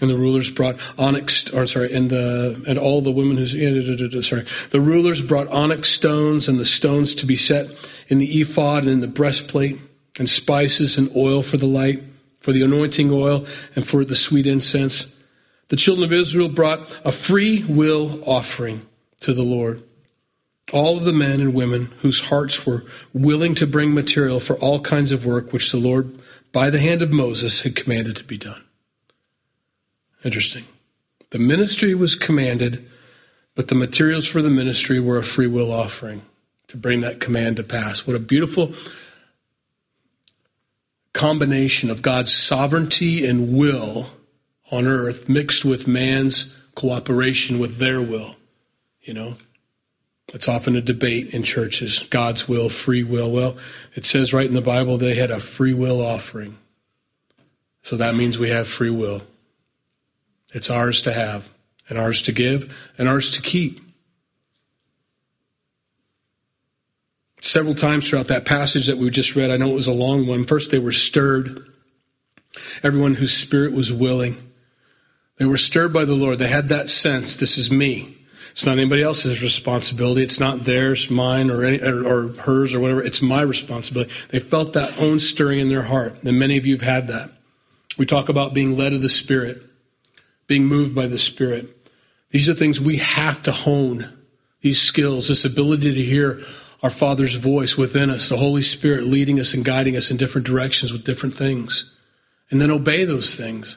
[0.00, 3.46] And the rulers brought onyx, or sorry, and the and all the women who
[4.22, 7.70] sorry, the rulers brought onyx stones and the stones to be set
[8.08, 9.78] in the ephod and in the breastplate,
[10.18, 12.02] and spices and oil for the light,
[12.42, 15.14] for the anointing oil, and for the sweet incense.
[15.68, 18.86] The children of Israel brought a free will offering
[19.20, 19.82] to the Lord.
[20.72, 24.80] all of the men and women whose hearts were willing to bring material for all
[24.80, 26.18] kinds of work which the Lord,
[26.52, 28.62] by the hand of Moses, had commanded to be done.
[30.24, 30.64] Interesting.
[31.30, 32.88] The ministry was commanded,
[33.54, 36.22] but the materials for the ministry were a free will offering
[36.68, 38.06] to bring that command to pass.
[38.06, 38.72] What a beautiful
[41.12, 44.08] combination of God's sovereignty and will
[44.70, 48.36] on earth mixed with man's cooperation with their will.
[49.02, 49.36] You know,
[50.32, 53.30] it's often a debate in churches God's will, free will.
[53.30, 53.56] Well,
[53.94, 56.56] it says right in the Bible they had a free will offering.
[57.82, 59.22] So that means we have free will.
[60.54, 61.48] It's ours to have,
[61.88, 63.80] and ours to give, and ours to keep.
[67.52, 70.26] Several times throughout that passage that we just read, I know it was a long
[70.26, 70.46] one.
[70.46, 71.70] First, they were stirred.
[72.82, 74.50] Everyone whose spirit was willing.
[75.36, 76.38] They were stirred by the Lord.
[76.38, 78.16] They had that sense this is me.
[78.52, 80.22] It's not anybody else's responsibility.
[80.22, 83.02] It's not theirs, mine, or, any, or, or hers, or whatever.
[83.02, 84.10] It's my responsibility.
[84.30, 86.22] They felt that own stirring in their heart.
[86.22, 87.32] And many of you have had that.
[87.98, 89.62] We talk about being led of the Spirit,
[90.46, 91.68] being moved by the Spirit.
[92.30, 94.10] These are things we have to hone.
[94.62, 96.40] These skills, this ability to hear
[96.82, 100.46] our Father's voice within us, the Holy Spirit leading us and guiding us in different
[100.46, 101.90] directions with different things.
[102.50, 103.76] And then obey those things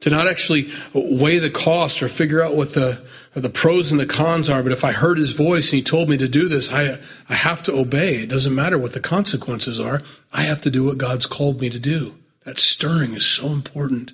[0.00, 4.06] to not actually weigh the costs or figure out what the the pros and the
[4.06, 4.62] cons are.
[4.62, 7.34] But if I heard his voice and he told me to do this, I I
[7.34, 8.22] have to obey.
[8.22, 10.02] It doesn't matter what the consequences are.
[10.32, 12.16] I have to do what God's called me to do.
[12.44, 14.12] That stirring is so important.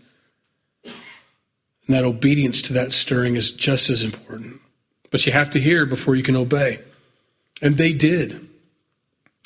[0.85, 4.61] And that obedience to that stirring is just as important.
[5.11, 6.81] But you have to hear before you can obey.
[7.63, 8.47] And they did.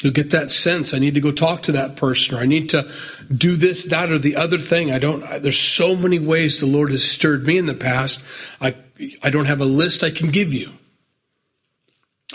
[0.02, 0.94] You'll get that sense.
[0.94, 2.90] I need to go talk to that person, or I need to
[3.32, 4.90] do this, that, or the other thing.
[4.90, 8.20] I don't, there's so many ways the Lord has stirred me in the past.
[8.60, 8.76] I,
[9.22, 10.72] I don't have a list I can give you.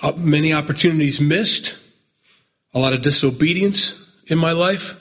[0.02, 1.78] Uh, many opportunities missed,
[2.74, 5.00] a lot of disobedience in my life,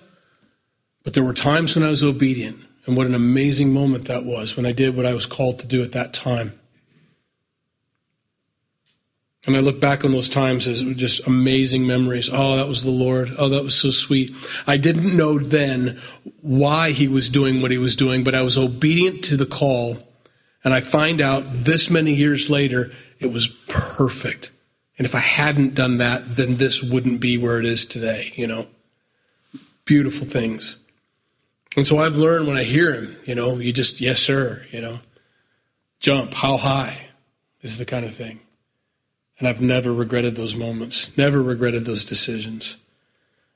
[1.03, 2.61] but there were times when I was obedient.
[2.87, 5.67] And what an amazing moment that was when I did what I was called to
[5.67, 6.59] do at that time.
[9.47, 12.31] And I look back on those times as just amazing memories.
[12.33, 13.35] Oh, that was the Lord.
[13.37, 14.35] Oh, that was so sweet.
[14.67, 16.01] I didn't know then
[16.41, 19.99] why he was doing what he was doing, but I was obedient to the call.
[20.65, 24.51] And I find out this many years later, it was perfect.
[24.97, 28.47] And if I hadn't done that, then this wouldn't be where it is today, you
[28.47, 28.69] know?
[29.85, 30.77] Beautiful things.
[31.77, 34.81] And so I've learned when I hear him, you know, you just, yes, sir, you
[34.81, 35.01] know,
[36.01, 37.09] jump, how high
[37.61, 38.41] is the kind of thing.
[39.39, 42.77] And I've never regretted those moments, never regretted those decisions.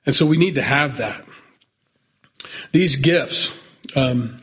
[0.04, 1.24] And so we need to have that.
[2.72, 3.56] These gifts,
[3.94, 4.42] um,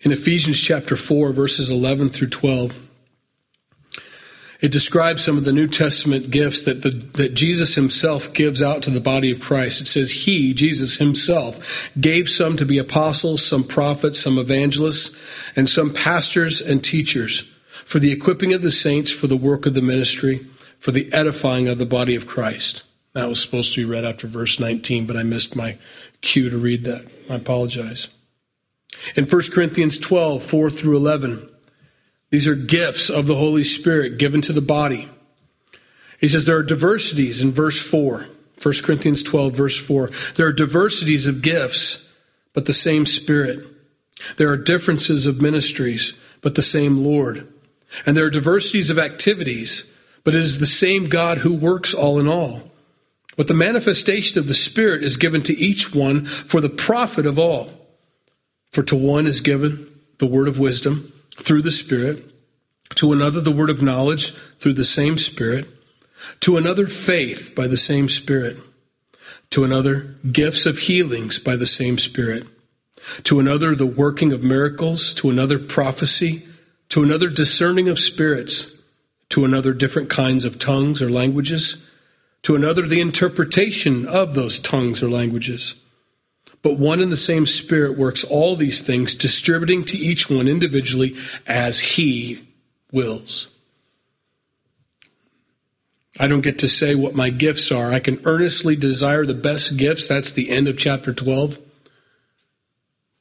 [0.00, 2.74] in Ephesians chapter 4, verses 11 through 12,
[4.60, 8.82] it describes some of the New Testament gifts that, the, that Jesus himself gives out
[8.82, 9.80] to the body of Christ.
[9.80, 15.18] It says, He, Jesus himself, gave some to be apostles, some prophets, some evangelists,
[15.54, 17.53] and some pastors and teachers
[17.84, 20.46] for the equipping of the saints for the work of the ministry,
[20.78, 22.82] for the edifying of the body of Christ.
[23.12, 25.78] That was supposed to be read after verse 19, but I missed my
[26.20, 27.06] cue to read that.
[27.30, 28.08] I apologize.
[29.16, 31.48] In 1 Corinthians 12, 4 through 11,
[32.30, 35.08] these are gifts of the Holy Spirit given to the body.
[36.20, 38.26] He says there are diversities in verse 4.
[38.60, 40.10] 1 Corinthians 12, verse 4.
[40.34, 42.12] There are diversities of gifts,
[42.52, 43.66] but the same Spirit.
[44.36, 47.52] There are differences of ministries, but the same Lord.
[48.04, 49.90] And there are diversities of activities,
[50.24, 52.70] but it is the same God who works all in all.
[53.36, 57.38] But the manifestation of the Spirit is given to each one for the profit of
[57.38, 57.70] all.
[58.70, 62.30] For to one is given the word of wisdom through the Spirit,
[62.96, 65.68] to another the word of knowledge through the same Spirit,
[66.40, 68.56] to another faith by the same Spirit,
[69.50, 72.46] to another gifts of healings by the same Spirit,
[73.24, 76.46] to another the working of miracles, to another prophecy
[76.94, 78.70] to another discerning of spirits,
[79.28, 81.84] to another different kinds of tongues or languages,
[82.42, 85.74] to another the interpretation of those tongues or languages.
[86.62, 91.16] But one and the same Spirit works all these things, distributing to each one individually
[91.48, 92.46] as He
[92.92, 93.48] wills.
[96.20, 97.90] I don't get to say what my gifts are.
[97.90, 100.06] I can earnestly desire the best gifts.
[100.06, 101.58] That's the end of chapter 12.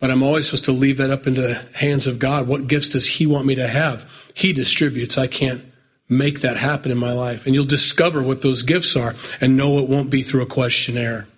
[0.03, 2.45] But I'm always supposed to leave that up into the hands of God.
[2.45, 4.29] What gifts does He want me to have?
[4.33, 5.17] He distributes.
[5.17, 5.63] I can't
[6.09, 7.45] make that happen in my life.
[7.45, 11.29] And you'll discover what those gifts are and know it won't be through a questionnaire.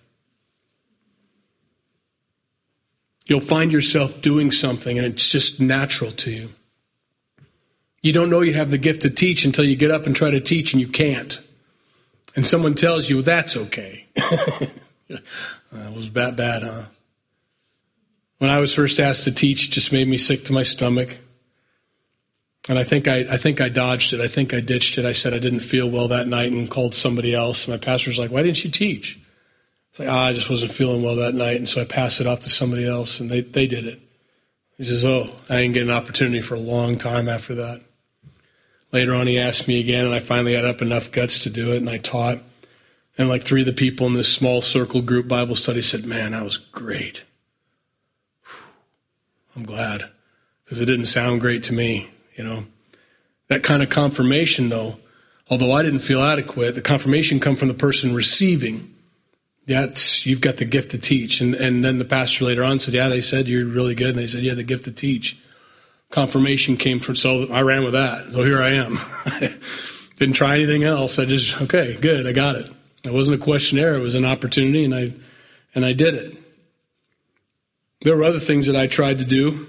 [3.27, 6.49] You'll find yourself doing something and it's just natural to you.
[8.01, 10.31] You don't know you have the gift to teach until you get up and try
[10.31, 11.39] to teach and you can't.
[12.35, 14.07] And someone tells you that's okay.
[14.15, 16.85] that was bad, bad, huh?
[18.45, 21.17] When I was first asked to teach, just made me sick to my stomach.
[22.69, 24.21] And I think I, I think I dodged it.
[24.21, 25.03] I think I ditched it.
[25.03, 27.67] I said I didn't feel well that night and called somebody else.
[27.67, 29.17] My pastor was like, "Why didn't you teach?"
[29.89, 32.27] It's like, ah, I just wasn't feeling well that night, and so I passed it
[32.27, 33.99] off to somebody else, and they they did it.
[34.77, 37.81] He says, "Oh, I didn't get an opportunity for a long time after that."
[38.91, 41.73] Later on, he asked me again, and I finally had up enough guts to do
[41.73, 42.43] it, and I taught.
[43.17, 46.33] And like three of the people in this small circle group Bible study said, Man,
[46.33, 47.23] that was great.
[49.55, 50.09] I'm glad
[50.63, 52.65] because it didn't sound great to me, you know.
[53.47, 54.97] That kind of confirmation, though,
[55.49, 58.91] although I didn't feel adequate, the confirmation come from the person receiving.
[59.67, 62.93] That's you've got the gift to teach, and and then the pastor later on said,
[62.93, 65.39] "Yeah, they said you're really good," and they said, "You had the gift to teach."
[66.15, 68.31] confirmation came from, so I ran with that.
[68.31, 68.99] So here I am.
[70.17, 71.19] Didn't try anything else.
[71.19, 72.69] I just, okay, good, I got it.
[73.03, 75.13] It wasn't a questionnaire, it was an opportunity, and I,
[75.75, 76.37] and I did it.
[78.05, 79.65] There were other things that I tried to do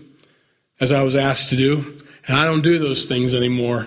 [0.79, 1.97] as I was asked to do,
[2.29, 3.87] and I don't do those things anymore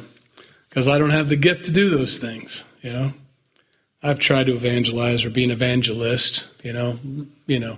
[0.68, 3.14] because I don't have the gift to do those things, you know.
[4.02, 6.97] I've tried to evangelize or be an evangelist, you know,
[7.45, 7.78] you know.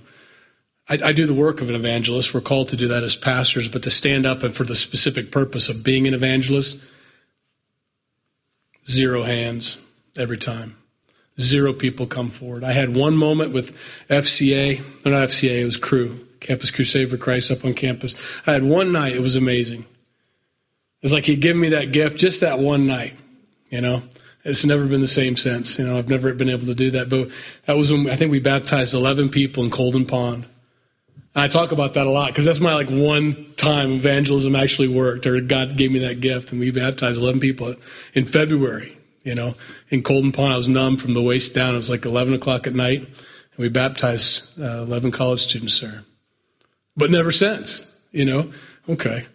[0.87, 2.33] I, I, do the work of an evangelist.
[2.33, 5.29] We're called to do that as pastors, but to stand up and for the specific
[5.29, 6.81] purpose of being an evangelist,
[8.89, 9.77] zero hands
[10.17, 10.77] every time.
[11.37, 12.63] Zero people come forward.
[12.63, 13.77] I had one moment with
[14.09, 18.13] FCA, or not FCA, it was Cru, Campus Crusade for Christ up on campus.
[18.45, 19.85] I had one night, it was amazing.
[21.01, 23.17] It's like he'd given me that gift just that one night,
[23.69, 24.03] you know.
[24.43, 25.77] It's never been the same since.
[25.77, 27.09] You know, I've never been able to do that.
[27.09, 27.29] But
[27.65, 30.45] that was when I think we baptized 11 people in Colden Pond.
[31.33, 35.25] I talk about that a lot because that's my like one time evangelism actually worked,
[35.25, 37.75] or God gave me that gift, and we baptized eleven people
[38.13, 38.97] in February.
[39.23, 39.55] You know,
[39.89, 41.75] in Colden Pond, I was numb from the waist down.
[41.75, 46.03] It was like eleven o'clock at night, and we baptized uh, eleven college students there.
[47.01, 47.85] But never since.
[48.11, 48.53] You know,
[48.89, 49.25] okay.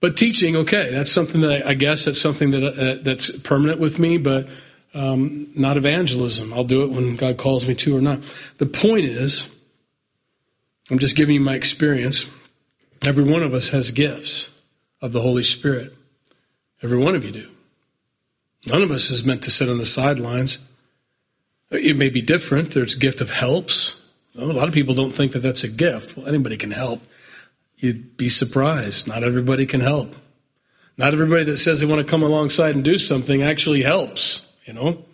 [0.00, 3.78] But teaching, okay, that's something that I, I guess that's something that uh, that's permanent
[3.78, 4.48] with me, but
[4.94, 6.52] um, not evangelism.
[6.52, 8.20] I'll do it when God calls me to or not.
[8.58, 9.48] The point is
[10.90, 12.26] I'm just giving you my experience.
[13.02, 14.50] Every one of us has gifts
[15.00, 15.94] of the Holy Spirit.
[16.82, 17.48] Every one of you do.
[18.68, 20.58] None of us is meant to sit on the sidelines.
[21.70, 22.72] It may be different.
[22.72, 24.00] There's gift of helps.
[24.36, 26.16] a lot of people don't think that that's a gift.
[26.16, 27.00] Well, anybody can help.
[27.80, 29.06] You'd be surprised.
[29.06, 30.14] Not everybody can help.
[30.96, 34.46] Not everybody that says they want to come alongside and do something actually helps.
[34.66, 35.04] You know,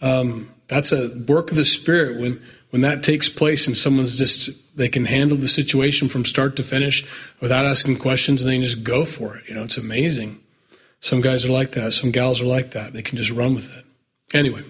[0.00, 2.20] um, that's a work of the Spirit.
[2.20, 6.56] When when that takes place and someone's just they can handle the situation from start
[6.56, 7.06] to finish
[7.40, 9.62] without asking questions and they just go for it you know?
[9.62, 10.40] It's amazing.
[11.00, 11.92] Some guys are like that.
[11.92, 12.92] Some gals are like that.
[12.92, 13.84] They can just run with it.
[14.34, 14.64] Anyway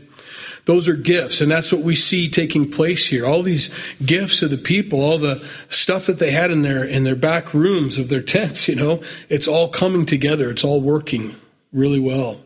[0.66, 4.50] those are gifts and that's what we see taking place here all these gifts of
[4.50, 8.08] the people all the stuff that they had in their in their back rooms of
[8.08, 11.34] their tents you know it's all coming together it's all working
[11.72, 12.40] really well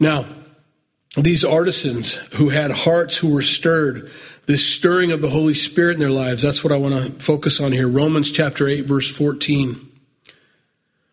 [0.00, 0.26] now
[1.16, 4.10] these artisans who had hearts who were stirred,
[4.46, 6.42] this stirring of the Holy Spirit in their lives.
[6.42, 7.88] That's what I want to focus on here.
[7.88, 9.88] Romans chapter 8, verse 14.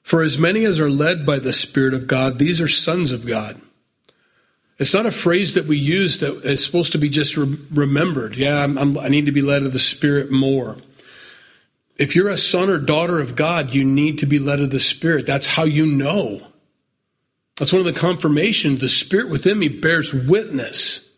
[0.02, 3.28] For as many as are led by the Spirit of God, these are sons of
[3.28, 3.62] God.
[4.80, 8.38] It's not a phrase that we use that is supposed to be just re- remembered.
[8.38, 10.78] Yeah, I'm, I'm, i need to be led of the Spirit more.
[11.98, 14.80] If you're a son or daughter of God, you need to be led of the
[14.80, 15.26] Spirit.
[15.26, 16.48] That's how you know.
[17.58, 18.80] That's one of the confirmations.
[18.80, 21.10] The Spirit within me bears witness.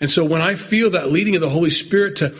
[0.00, 2.34] And so when I feel that leading of the Holy Spirit to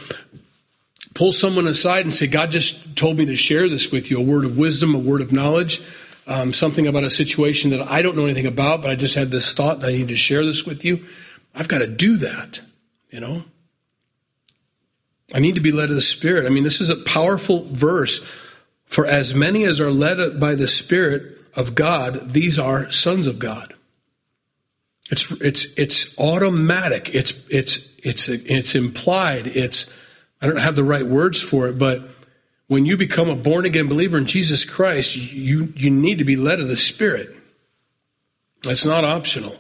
[1.14, 4.22] pull someone aside and say, God just told me to share this with you, a
[4.22, 5.80] word of wisdom, a word of knowledge,
[6.26, 9.30] um, something about a situation that I don't know anything about, but I just had
[9.30, 11.04] this thought that I need to share this with you.
[11.54, 12.60] I've got to do that,
[13.10, 13.44] you know?
[15.34, 16.46] I need to be led of the Spirit.
[16.46, 18.26] I mean, this is a powerful verse.
[18.84, 23.38] For as many as are led by the Spirit, of God, these are sons of
[23.38, 23.74] God.
[25.10, 27.14] It's it's it's automatic.
[27.14, 29.46] It's it's it's it's implied.
[29.46, 29.90] It's
[30.42, 32.08] I don't have the right words for it, but
[32.68, 36.36] when you become a born again believer in Jesus Christ, you you need to be
[36.36, 37.34] led of the Spirit.
[38.62, 39.56] That's not optional.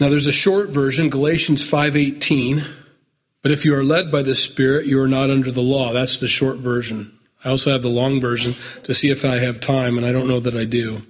[0.00, 2.66] Now there's a short version, Galatians 5:18,
[3.42, 5.92] but if you are led by the Spirit, you are not under the law.
[5.92, 7.12] That's the short version.
[7.44, 10.26] I also have the long version to see if I have time, and I don't
[10.26, 11.02] know that I do.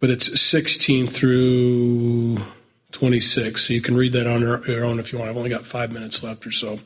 [0.00, 2.38] But it's 16 through
[2.92, 5.30] 26, so you can read that on your own if you want.
[5.30, 6.80] I've only got five minutes left or so.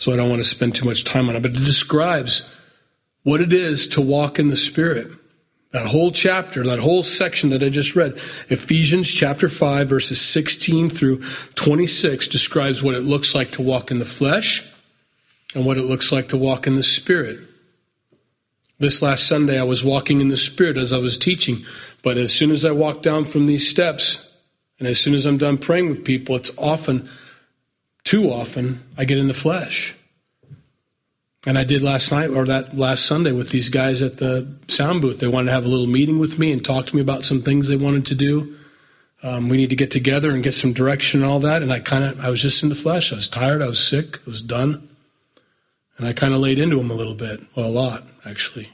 [0.00, 1.42] So I don't want to spend too much time on it.
[1.42, 2.48] But it describes
[3.22, 5.12] what it is to walk in the Spirit.
[5.72, 8.14] That whole chapter, that whole section that I just read,
[8.48, 11.22] Ephesians chapter 5, verses 16 through
[11.54, 14.66] 26, describes what it looks like to walk in the flesh
[15.54, 17.40] and what it looks like to walk in the Spirit.
[18.78, 21.62] This last Sunday, I was walking in the Spirit as I was teaching,
[22.02, 24.26] but as soon as I walk down from these steps,
[24.78, 27.06] and as soon as I'm done praying with people, it's often,
[28.10, 29.94] too often, I get in the flesh.
[31.46, 35.00] And I did last night or that last Sunday with these guys at the sound
[35.00, 35.20] booth.
[35.20, 37.40] They wanted to have a little meeting with me and talk to me about some
[37.40, 38.56] things they wanted to do.
[39.22, 41.62] Um, we need to get together and get some direction and all that.
[41.62, 43.12] And I kind of, I was just in the flesh.
[43.12, 43.62] I was tired.
[43.62, 44.16] I was sick.
[44.26, 44.88] I was done.
[45.96, 47.40] And I kind of laid into them a little bit.
[47.54, 48.70] Well, a lot, actually.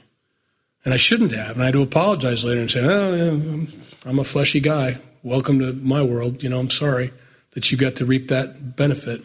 [0.83, 1.51] And I shouldn't have.
[1.51, 3.67] And I had to apologize later and say, oh,
[4.03, 4.97] I'm a fleshy guy.
[5.21, 6.41] Welcome to my world.
[6.41, 7.13] You know, I'm sorry
[7.57, 9.23] that you got to reap that benefit.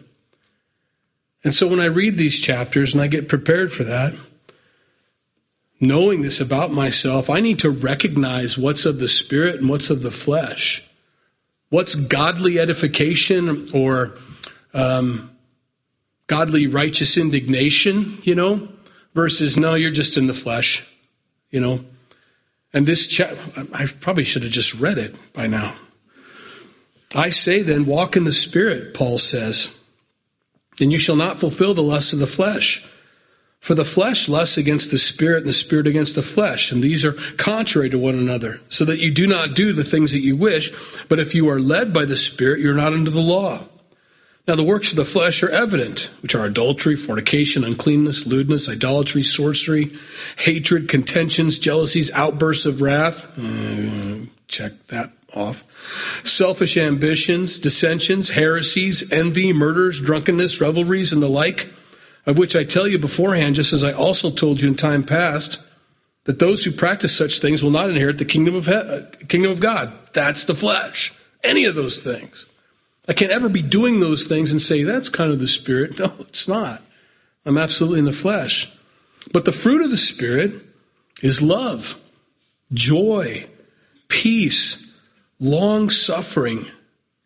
[1.43, 4.15] And so when I read these chapters and I get prepared for that,
[5.79, 10.01] knowing this about myself, I need to recognize what's of the spirit and what's of
[10.01, 10.83] the flesh.
[11.69, 14.15] What's godly edification or
[14.73, 15.29] um,
[16.25, 18.67] godly righteous indignation, you know,
[19.13, 20.83] versus no, you're just in the flesh,
[21.51, 21.85] you know.
[22.73, 23.37] And this chap,
[23.71, 25.75] I probably should have just read it by now.
[27.15, 29.79] I say then, walk in the Spirit, Paul says
[30.79, 32.85] and you shall not fulfill the lust of the flesh.
[33.59, 37.05] For the flesh lusts against the spirit, and the spirit against the flesh, and these
[37.05, 40.35] are contrary to one another, so that you do not do the things that you
[40.35, 40.73] wish.
[41.07, 43.63] But if you are led by the spirit, you're not under the law.
[44.45, 49.23] Now the works of the flesh are evident, which are adultery, fornication, uncleanness, lewdness, idolatry,
[49.23, 49.93] sorcery,
[50.39, 53.33] hatred, contentions, jealousies, outbursts of wrath.
[53.37, 55.63] Mm, check that off.
[56.23, 61.73] Selfish ambitions, dissensions, heresies, envy, murders, drunkenness, revelries, and the like,
[62.25, 65.59] of which I tell you beforehand, just as I also told you in time past,
[66.25, 69.51] that those who practice such things will not inherit the kingdom of he- uh, kingdom
[69.51, 69.91] of God.
[70.13, 71.13] That's the flesh.
[71.43, 72.45] Any of those things.
[73.07, 75.99] I can't ever be doing those things and say that's kind of the spirit.
[75.99, 76.81] No, it's not.
[77.45, 78.71] I'm absolutely in the flesh.
[79.33, 80.53] But the fruit of the spirit
[81.21, 81.97] is love,
[82.71, 83.47] joy,
[84.13, 84.93] peace,
[85.39, 86.69] long suffering,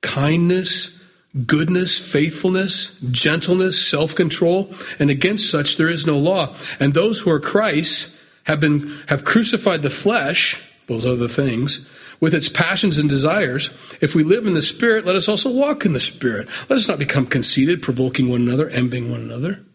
[0.02, 1.04] kindness,
[1.46, 6.56] goodness, faithfulness, gentleness, self control, and against such there is no law.
[6.80, 11.86] And those who are Christ have been have crucified the flesh, those other things,
[12.22, 13.70] with its passions and desires.
[14.00, 16.48] If we live in the Spirit, let us also walk in the Spirit.
[16.70, 19.66] Let us not become conceited, provoking one another, envying one another.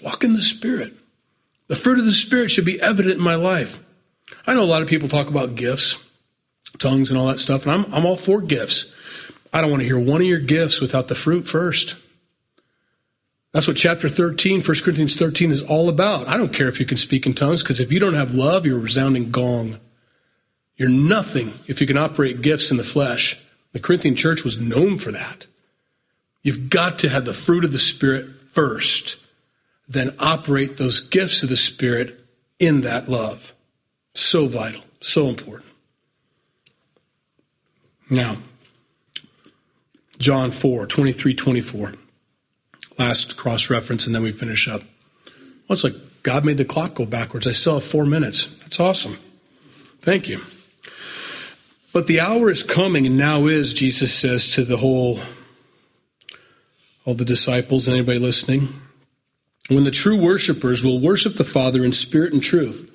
[0.00, 0.94] Walk in the Spirit.
[1.66, 3.80] The fruit of the Spirit should be evident in my life.
[4.46, 5.98] I know a lot of people talk about gifts
[6.78, 7.62] tongues and all that stuff.
[7.62, 8.86] And I'm, I'm all for gifts.
[9.52, 11.94] I don't want to hear one of your gifts without the fruit first.
[13.52, 16.28] That's what chapter 13, 1 Corinthians 13 is all about.
[16.28, 18.66] I don't care if you can speak in tongues, because if you don't have love,
[18.66, 19.78] you're a resounding gong.
[20.76, 23.42] You're nothing if you can operate gifts in the flesh.
[23.72, 25.46] The Corinthian church was known for that.
[26.42, 29.16] You've got to have the fruit of the Spirit first,
[29.88, 32.24] then operate those gifts of the Spirit
[32.58, 33.52] in that love.
[34.14, 35.65] So vital, so important.
[38.08, 38.38] Now,
[40.18, 41.92] John 4, 23, 24.
[42.98, 44.82] Last cross reference, and then we finish up.
[45.68, 47.46] Well, it's like God made the clock go backwards.
[47.46, 48.54] I still have four minutes.
[48.60, 49.18] That's awesome.
[50.00, 50.42] Thank you.
[51.92, 55.20] But the hour is coming, and now is, Jesus says to the whole,
[57.04, 58.80] all the disciples, and anybody listening,
[59.68, 62.90] when the true worshipers will worship the Father in spirit and truth.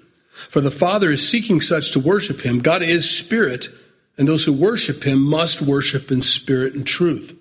[0.50, 2.60] For the Father is seeking such to worship him.
[2.60, 3.70] God is spirit
[4.18, 7.38] and those who worship him must worship in spirit and truth.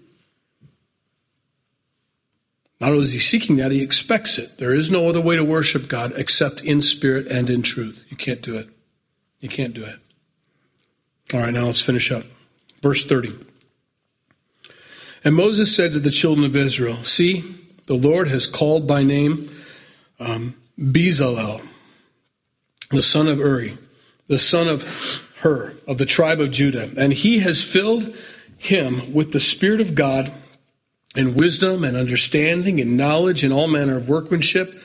[2.81, 4.57] Not only is he seeking that, he expects it.
[4.59, 8.05] There is no other way to worship God except in spirit and in truth.
[8.09, 8.71] You can't do it.
[9.41, 9.99] You can't do it.
[11.35, 12.25] All right, now let's finish up.
[12.83, 13.35] Verse 30.
[15.23, 17.55] And Moses said to the children of Israel, See,
[17.85, 19.51] the Lord has called by name
[20.19, 21.67] um, Bezalel,
[22.91, 23.77] the son of Uri,
[24.29, 24.83] the son of
[25.41, 28.15] Hur of the tribe of Judah, and he has filled
[28.59, 30.33] him with the Spirit of God
[31.17, 34.83] and wisdom and understanding and knowledge and all manner of workmanship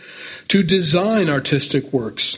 [0.48, 2.38] to design artistic works,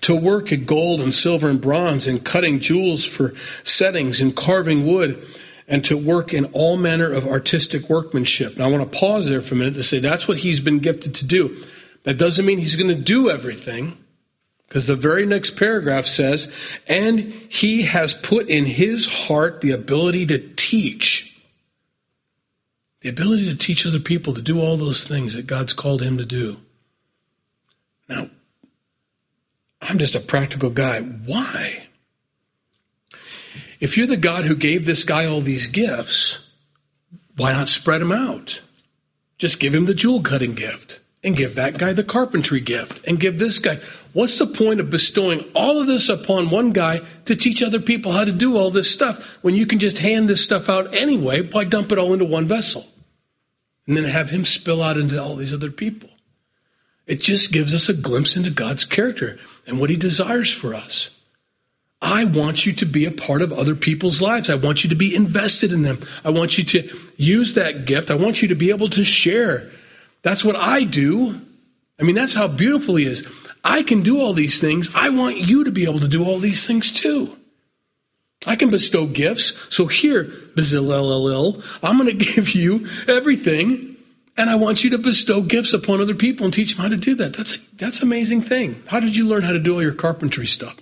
[0.00, 4.86] to work at gold and silver and bronze and cutting jewels for settings and carving
[4.86, 5.22] wood
[5.68, 8.56] and to work in all manner of artistic workmanship.
[8.56, 10.78] Now I want to pause there for a minute to say that's what he's been
[10.78, 11.64] gifted to do.
[12.04, 13.98] That doesn't mean he's going to do everything.
[14.68, 16.52] Because the very next paragraph says,
[16.88, 21.40] and he has put in his heart the ability to teach.
[23.00, 26.18] The ability to teach other people to do all those things that God's called him
[26.18, 26.58] to do.
[28.08, 28.30] Now,
[29.80, 31.00] I'm just a practical guy.
[31.00, 31.86] Why?
[33.78, 36.50] If you're the God who gave this guy all these gifts,
[37.36, 38.62] why not spread them out?
[39.38, 43.18] Just give him the jewel cutting gift and give that guy the carpentry gift and
[43.18, 43.80] give this guy.
[44.12, 48.12] What's the point of bestowing all of this upon one guy to teach other people
[48.12, 51.42] how to do all this stuff when you can just hand this stuff out anyway?
[51.42, 52.86] Why dump it all into one vessel
[53.88, 56.08] and then have him spill out into all these other people?
[57.08, 61.10] It just gives us a glimpse into God's character and what he desires for us.
[62.00, 64.48] I want you to be a part of other people's lives.
[64.48, 66.06] I want you to be invested in them.
[66.24, 68.12] I want you to use that gift.
[68.12, 69.72] I want you to be able to share.
[70.26, 71.40] That's what I do.
[72.00, 73.24] I mean, that's how beautiful he is.
[73.62, 74.92] I can do all these things.
[74.92, 77.38] I want you to be able to do all these things too.
[78.44, 79.52] I can bestow gifts.
[79.68, 83.94] So here, Bezalel, I'm going to give you everything.
[84.36, 86.96] And I want you to bestow gifts upon other people and teach them how to
[86.96, 87.36] do that.
[87.36, 88.82] That's, that's an amazing thing.
[88.88, 90.74] How did you learn how to do all your carpentry stuff?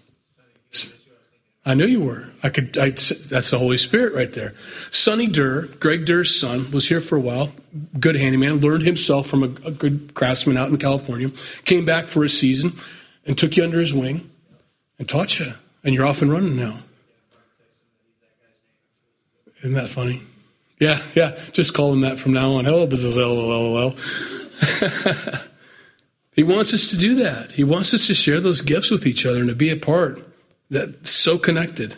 [1.67, 2.29] I knew you were.
[2.43, 2.77] I could.
[2.77, 4.53] I, that's the Holy Spirit right there.
[4.91, 7.53] Sonny Durr, Greg Durr's son, was here for a while.
[7.99, 8.61] Good handyman.
[8.61, 11.31] Learned himself from a, good craftsman out in California.
[11.65, 12.75] Came back for a season
[13.25, 14.31] and took you under his wing
[14.99, 15.55] and taught you.
[15.83, 16.81] And you're off and running now.
[19.61, 20.23] Isn't that funny?
[20.79, 21.41] Yeah, yeah.
[21.53, 22.67] Just call him that from now on.
[22.67, 23.95] Hello, hello.
[26.33, 27.53] he wants us to do that.
[27.53, 30.34] He wants us to share those gifts with each other and to be a part
[30.75, 31.97] that's so connected.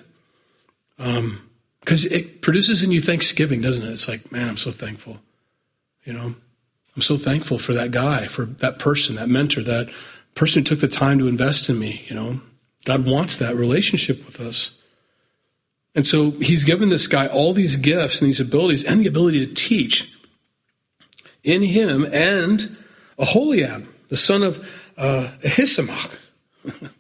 [0.99, 1.43] Um,
[1.81, 3.93] because it produces in you thanksgiving, doesn't it?
[3.93, 5.19] It's like, man, I'm so thankful.
[6.05, 6.35] You know,
[6.97, 9.89] I'm so thankful for that guy, for that person, that mentor, that
[10.35, 12.05] person who took the time to invest in me.
[12.09, 12.41] You know,
[12.85, 14.81] God wants that relationship with us.
[15.95, 19.47] And so he's given this guy all these gifts and these abilities and the ability
[19.47, 20.13] to teach
[21.45, 22.77] in him and
[23.17, 24.69] Aholiab, the son of
[24.99, 26.19] uh, Ahisamach,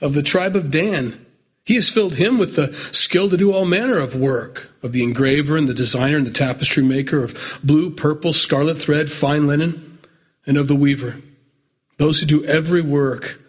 [0.00, 1.25] of the tribe of Dan.
[1.66, 5.02] He has filled him with the skill to do all manner of work of the
[5.02, 9.98] engraver and the designer and the tapestry maker, of blue, purple, scarlet thread, fine linen,
[10.46, 11.16] and of the weaver.
[11.98, 13.40] Those who do every work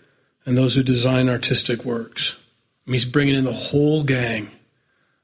[0.48, 2.36] and those who design artistic works.
[2.88, 4.50] he's bringing in the whole gang.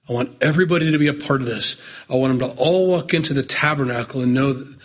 [0.08, 1.82] I want everybody to be a part of this.
[2.08, 4.78] I want them to all walk into the tabernacle and know that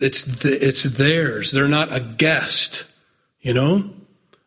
[0.00, 1.52] it's, it's theirs.
[1.52, 2.84] They're not a guest,
[3.40, 3.90] you know?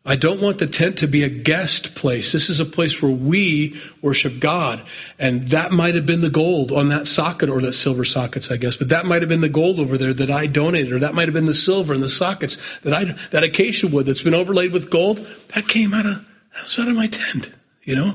[0.08, 2.30] I don't want the tent to be a guest place.
[2.30, 4.86] This is a place where we worship God.
[5.18, 8.56] And that might have been the gold on that socket or that silver sockets, I
[8.56, 11.14] guess, but that might have been the gold over there that I donated, or that
[11.14, 14.32] might have been the silver and the sockets that I, that acacia wood that's been
[14.32, 15.26] overlaid with gold.
[15.54, 17.50] That came out of, that was out of my tent,
[17.82, 18.14] you know?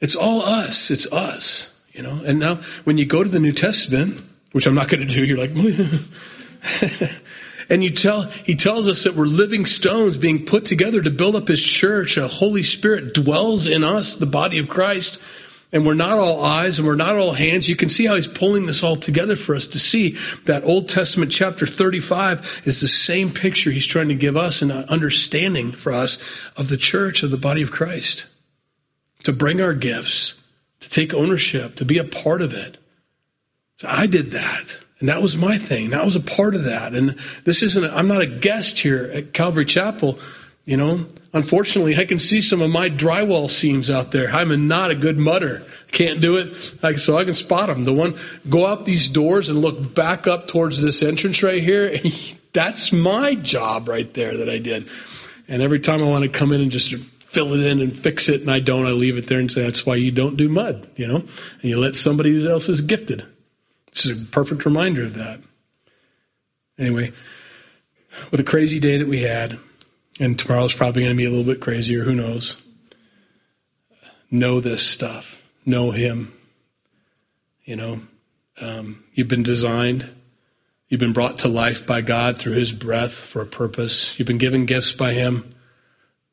[0.00, 0.90] It's all us.
[0.90, 2.22] It's us, you know?
[2.24, 5.26] And now when you go to the New Testament, which I'm not going to do,
[5.26, 5.50] you're like,
[7.68, 11.36] And you tell, he tells us that we're living stones being put together to build
[11.36, 12.16] up his church.
[12.16, 15.18] A Holy Spirit dwells in us, the body of Christ.
[15.70, 17.68] And we're not all eyes and we're not all hands.
[17.68, 20.88] You can see how he's pulling this all together for us to see that Old
[20.88, 25.72] Testament chapter 35 is the same picture he's trying to give us and an understanding
[25.72, 26.18] for us
[26.56, 28.24] of the church, of the body of Christ.
[29.24, 30.34] To bring our gifts,
[30.80, 32.78] to take ownership, to be a part of it.
[33.76, 34.78] So I did that.
[35.00, 35.90] And that was my thing.
[35.90, 36.94] That was a part of that.
[36.94, 40.18] And this isn't, i am not a guest here at Calvary Chapel.
[40.64, 44.30] You know, unfortunately, I can see some of my drywall seams out there.
[44.30, 45.64] I'm not a good mudder.
[45.92, 46.98] Can't do it.
[46.98, 47.84] So I can spot them.
[47.84, 48.18] The one,
[48.48, 51.98] go out these doors and look back up towards this entrance right here.
[52.52, 54.88] That's my job right there that I did.
[55.46, 58.28] And every time I want to come in and just fill it in and fix
[58.28, 60.48] it, and I don't, I leave it there and say, that's why you don't do
[60.48, 61.16] mud, you know?
[61.16, 63.24] And you let somebody else is gifted.
[64.06, 65.40] It's a perfect reminder of that.
[66.78, 67.12] Anyway,
[68.30, 69.58] with a crazy day that we had,
[70.20, 72.56] and tomorrow's probably going to be a little bit crazier, who knows?
[74.30, 75.42] Know this stuff.
[75.66, 76.32] Know Him.
[77.64, 78.00] You know,
[78.60, 80.08] um, you've been designed.
[80.88, 84.18] You've been brought to life by God through His breath for a purpose.
[84.18, 85.54] You've been given gifts by Him.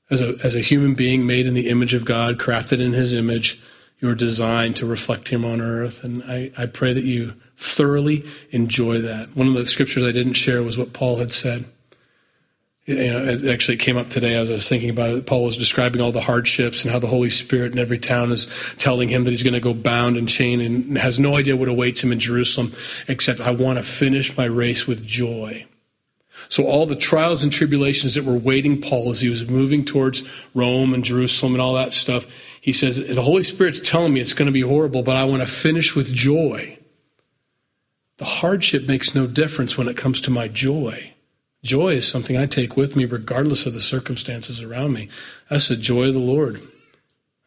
[0.09, 3.11] As a, as a human being made in the image of God, crafted in His
[3.11, 3.59] image,
[3.99, 6.03] you are designed to reflect Him on earth.
[6.03, 9.35] And I, I pray that you thoroughly enjoy that.
[9.35, 11.65] One of the scriptures I didn't share was what Paul had said.
[12.85, 15.25] You know, it actually came up today as I was thinking about it.
[15.25, 18.47] Paul was describing all the hardships and how the Holy Spirit in every town is
[18.77, 21.67] telling him that he's going to go bound and chained and has no idea what
[21.67, 22.73] awaits him in Jerusalem,
[23.07, 25.65] except I want to finish my race with joy.
[26.47, 30.21] So all the trials and tribulations that were waiting Paul as he was moving towards
[30.53, 32.27] Rome and Jerusalem and all that stuff,
[32.61, 35.41] he says, the Holy Spirit's telling me it's going to be horrible, but I want
[35.41, 36.74] to finish with joy.
[38.17, 41.13] The hardship makes no difference when it comes to my joy.
[41.63, 45.09] Joy is something I take with me regardless of the circumstances around me.
[45.49, 46.61] That's the joy of the Lord.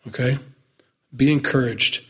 [0.07, 0.39] Okay?
[1.15, 2.05] Be encouraged.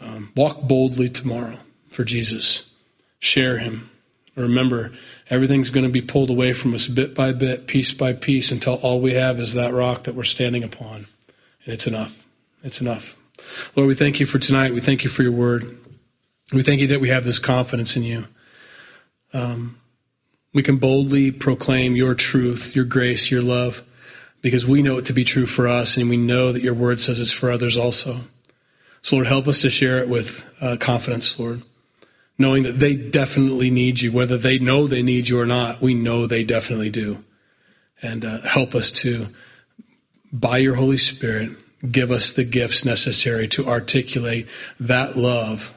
[0.00, 1.58] Um, walk boldly tomorrow
[1.88, 2.70] for Jesus.
[3.18, 3.90] Share him.
[4.34, 4.92] Remember,
[5.28, 8.74] everything's going to be pulled away from us bit by bit, piece by piece, until
[8.74, 11.08] all we have is that rock that we're standing upon.
[11.64, 12.24] And it's enough.
[12.62, 13.16] It's enough.
[13.74, 14.72] Lord, we thank you for tonight.
[14.72, 15.76] We thank you for your word.
[16.52, 18.26] We thank you that we have this confidence in you.
[19.34, 19.78] Um,
[20.54, 23.82] we can boldly proclaim your truth, your grace, your love,
[24.40, 27.00] because we know it to be true for us, and we know that your word
[27.00, 28.20] says it's for others also.
[29.02, 31.62] So, Lord, help us to share it with uh, confidence, Lord,
[32.38, 34.10] knowing that they definitely need you.
[34.10, 37.24] Whether they know they need you or not, we know they definitely do.
[38.00, 39.28] And uh, help us to,
[40.32, 41.50] by your Holy Spirit,
[41.90, 44.48] give us the gifts necessary to articulate
[44.80, 45.74] that love,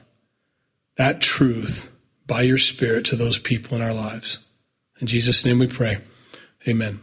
[1.02, 1.92] that truth
[2.28, 4.38] by your Spirit to those people in our lives.
[5.00, 5.98] In Jesus' name we pray.
[6.68, 7.02] Amen.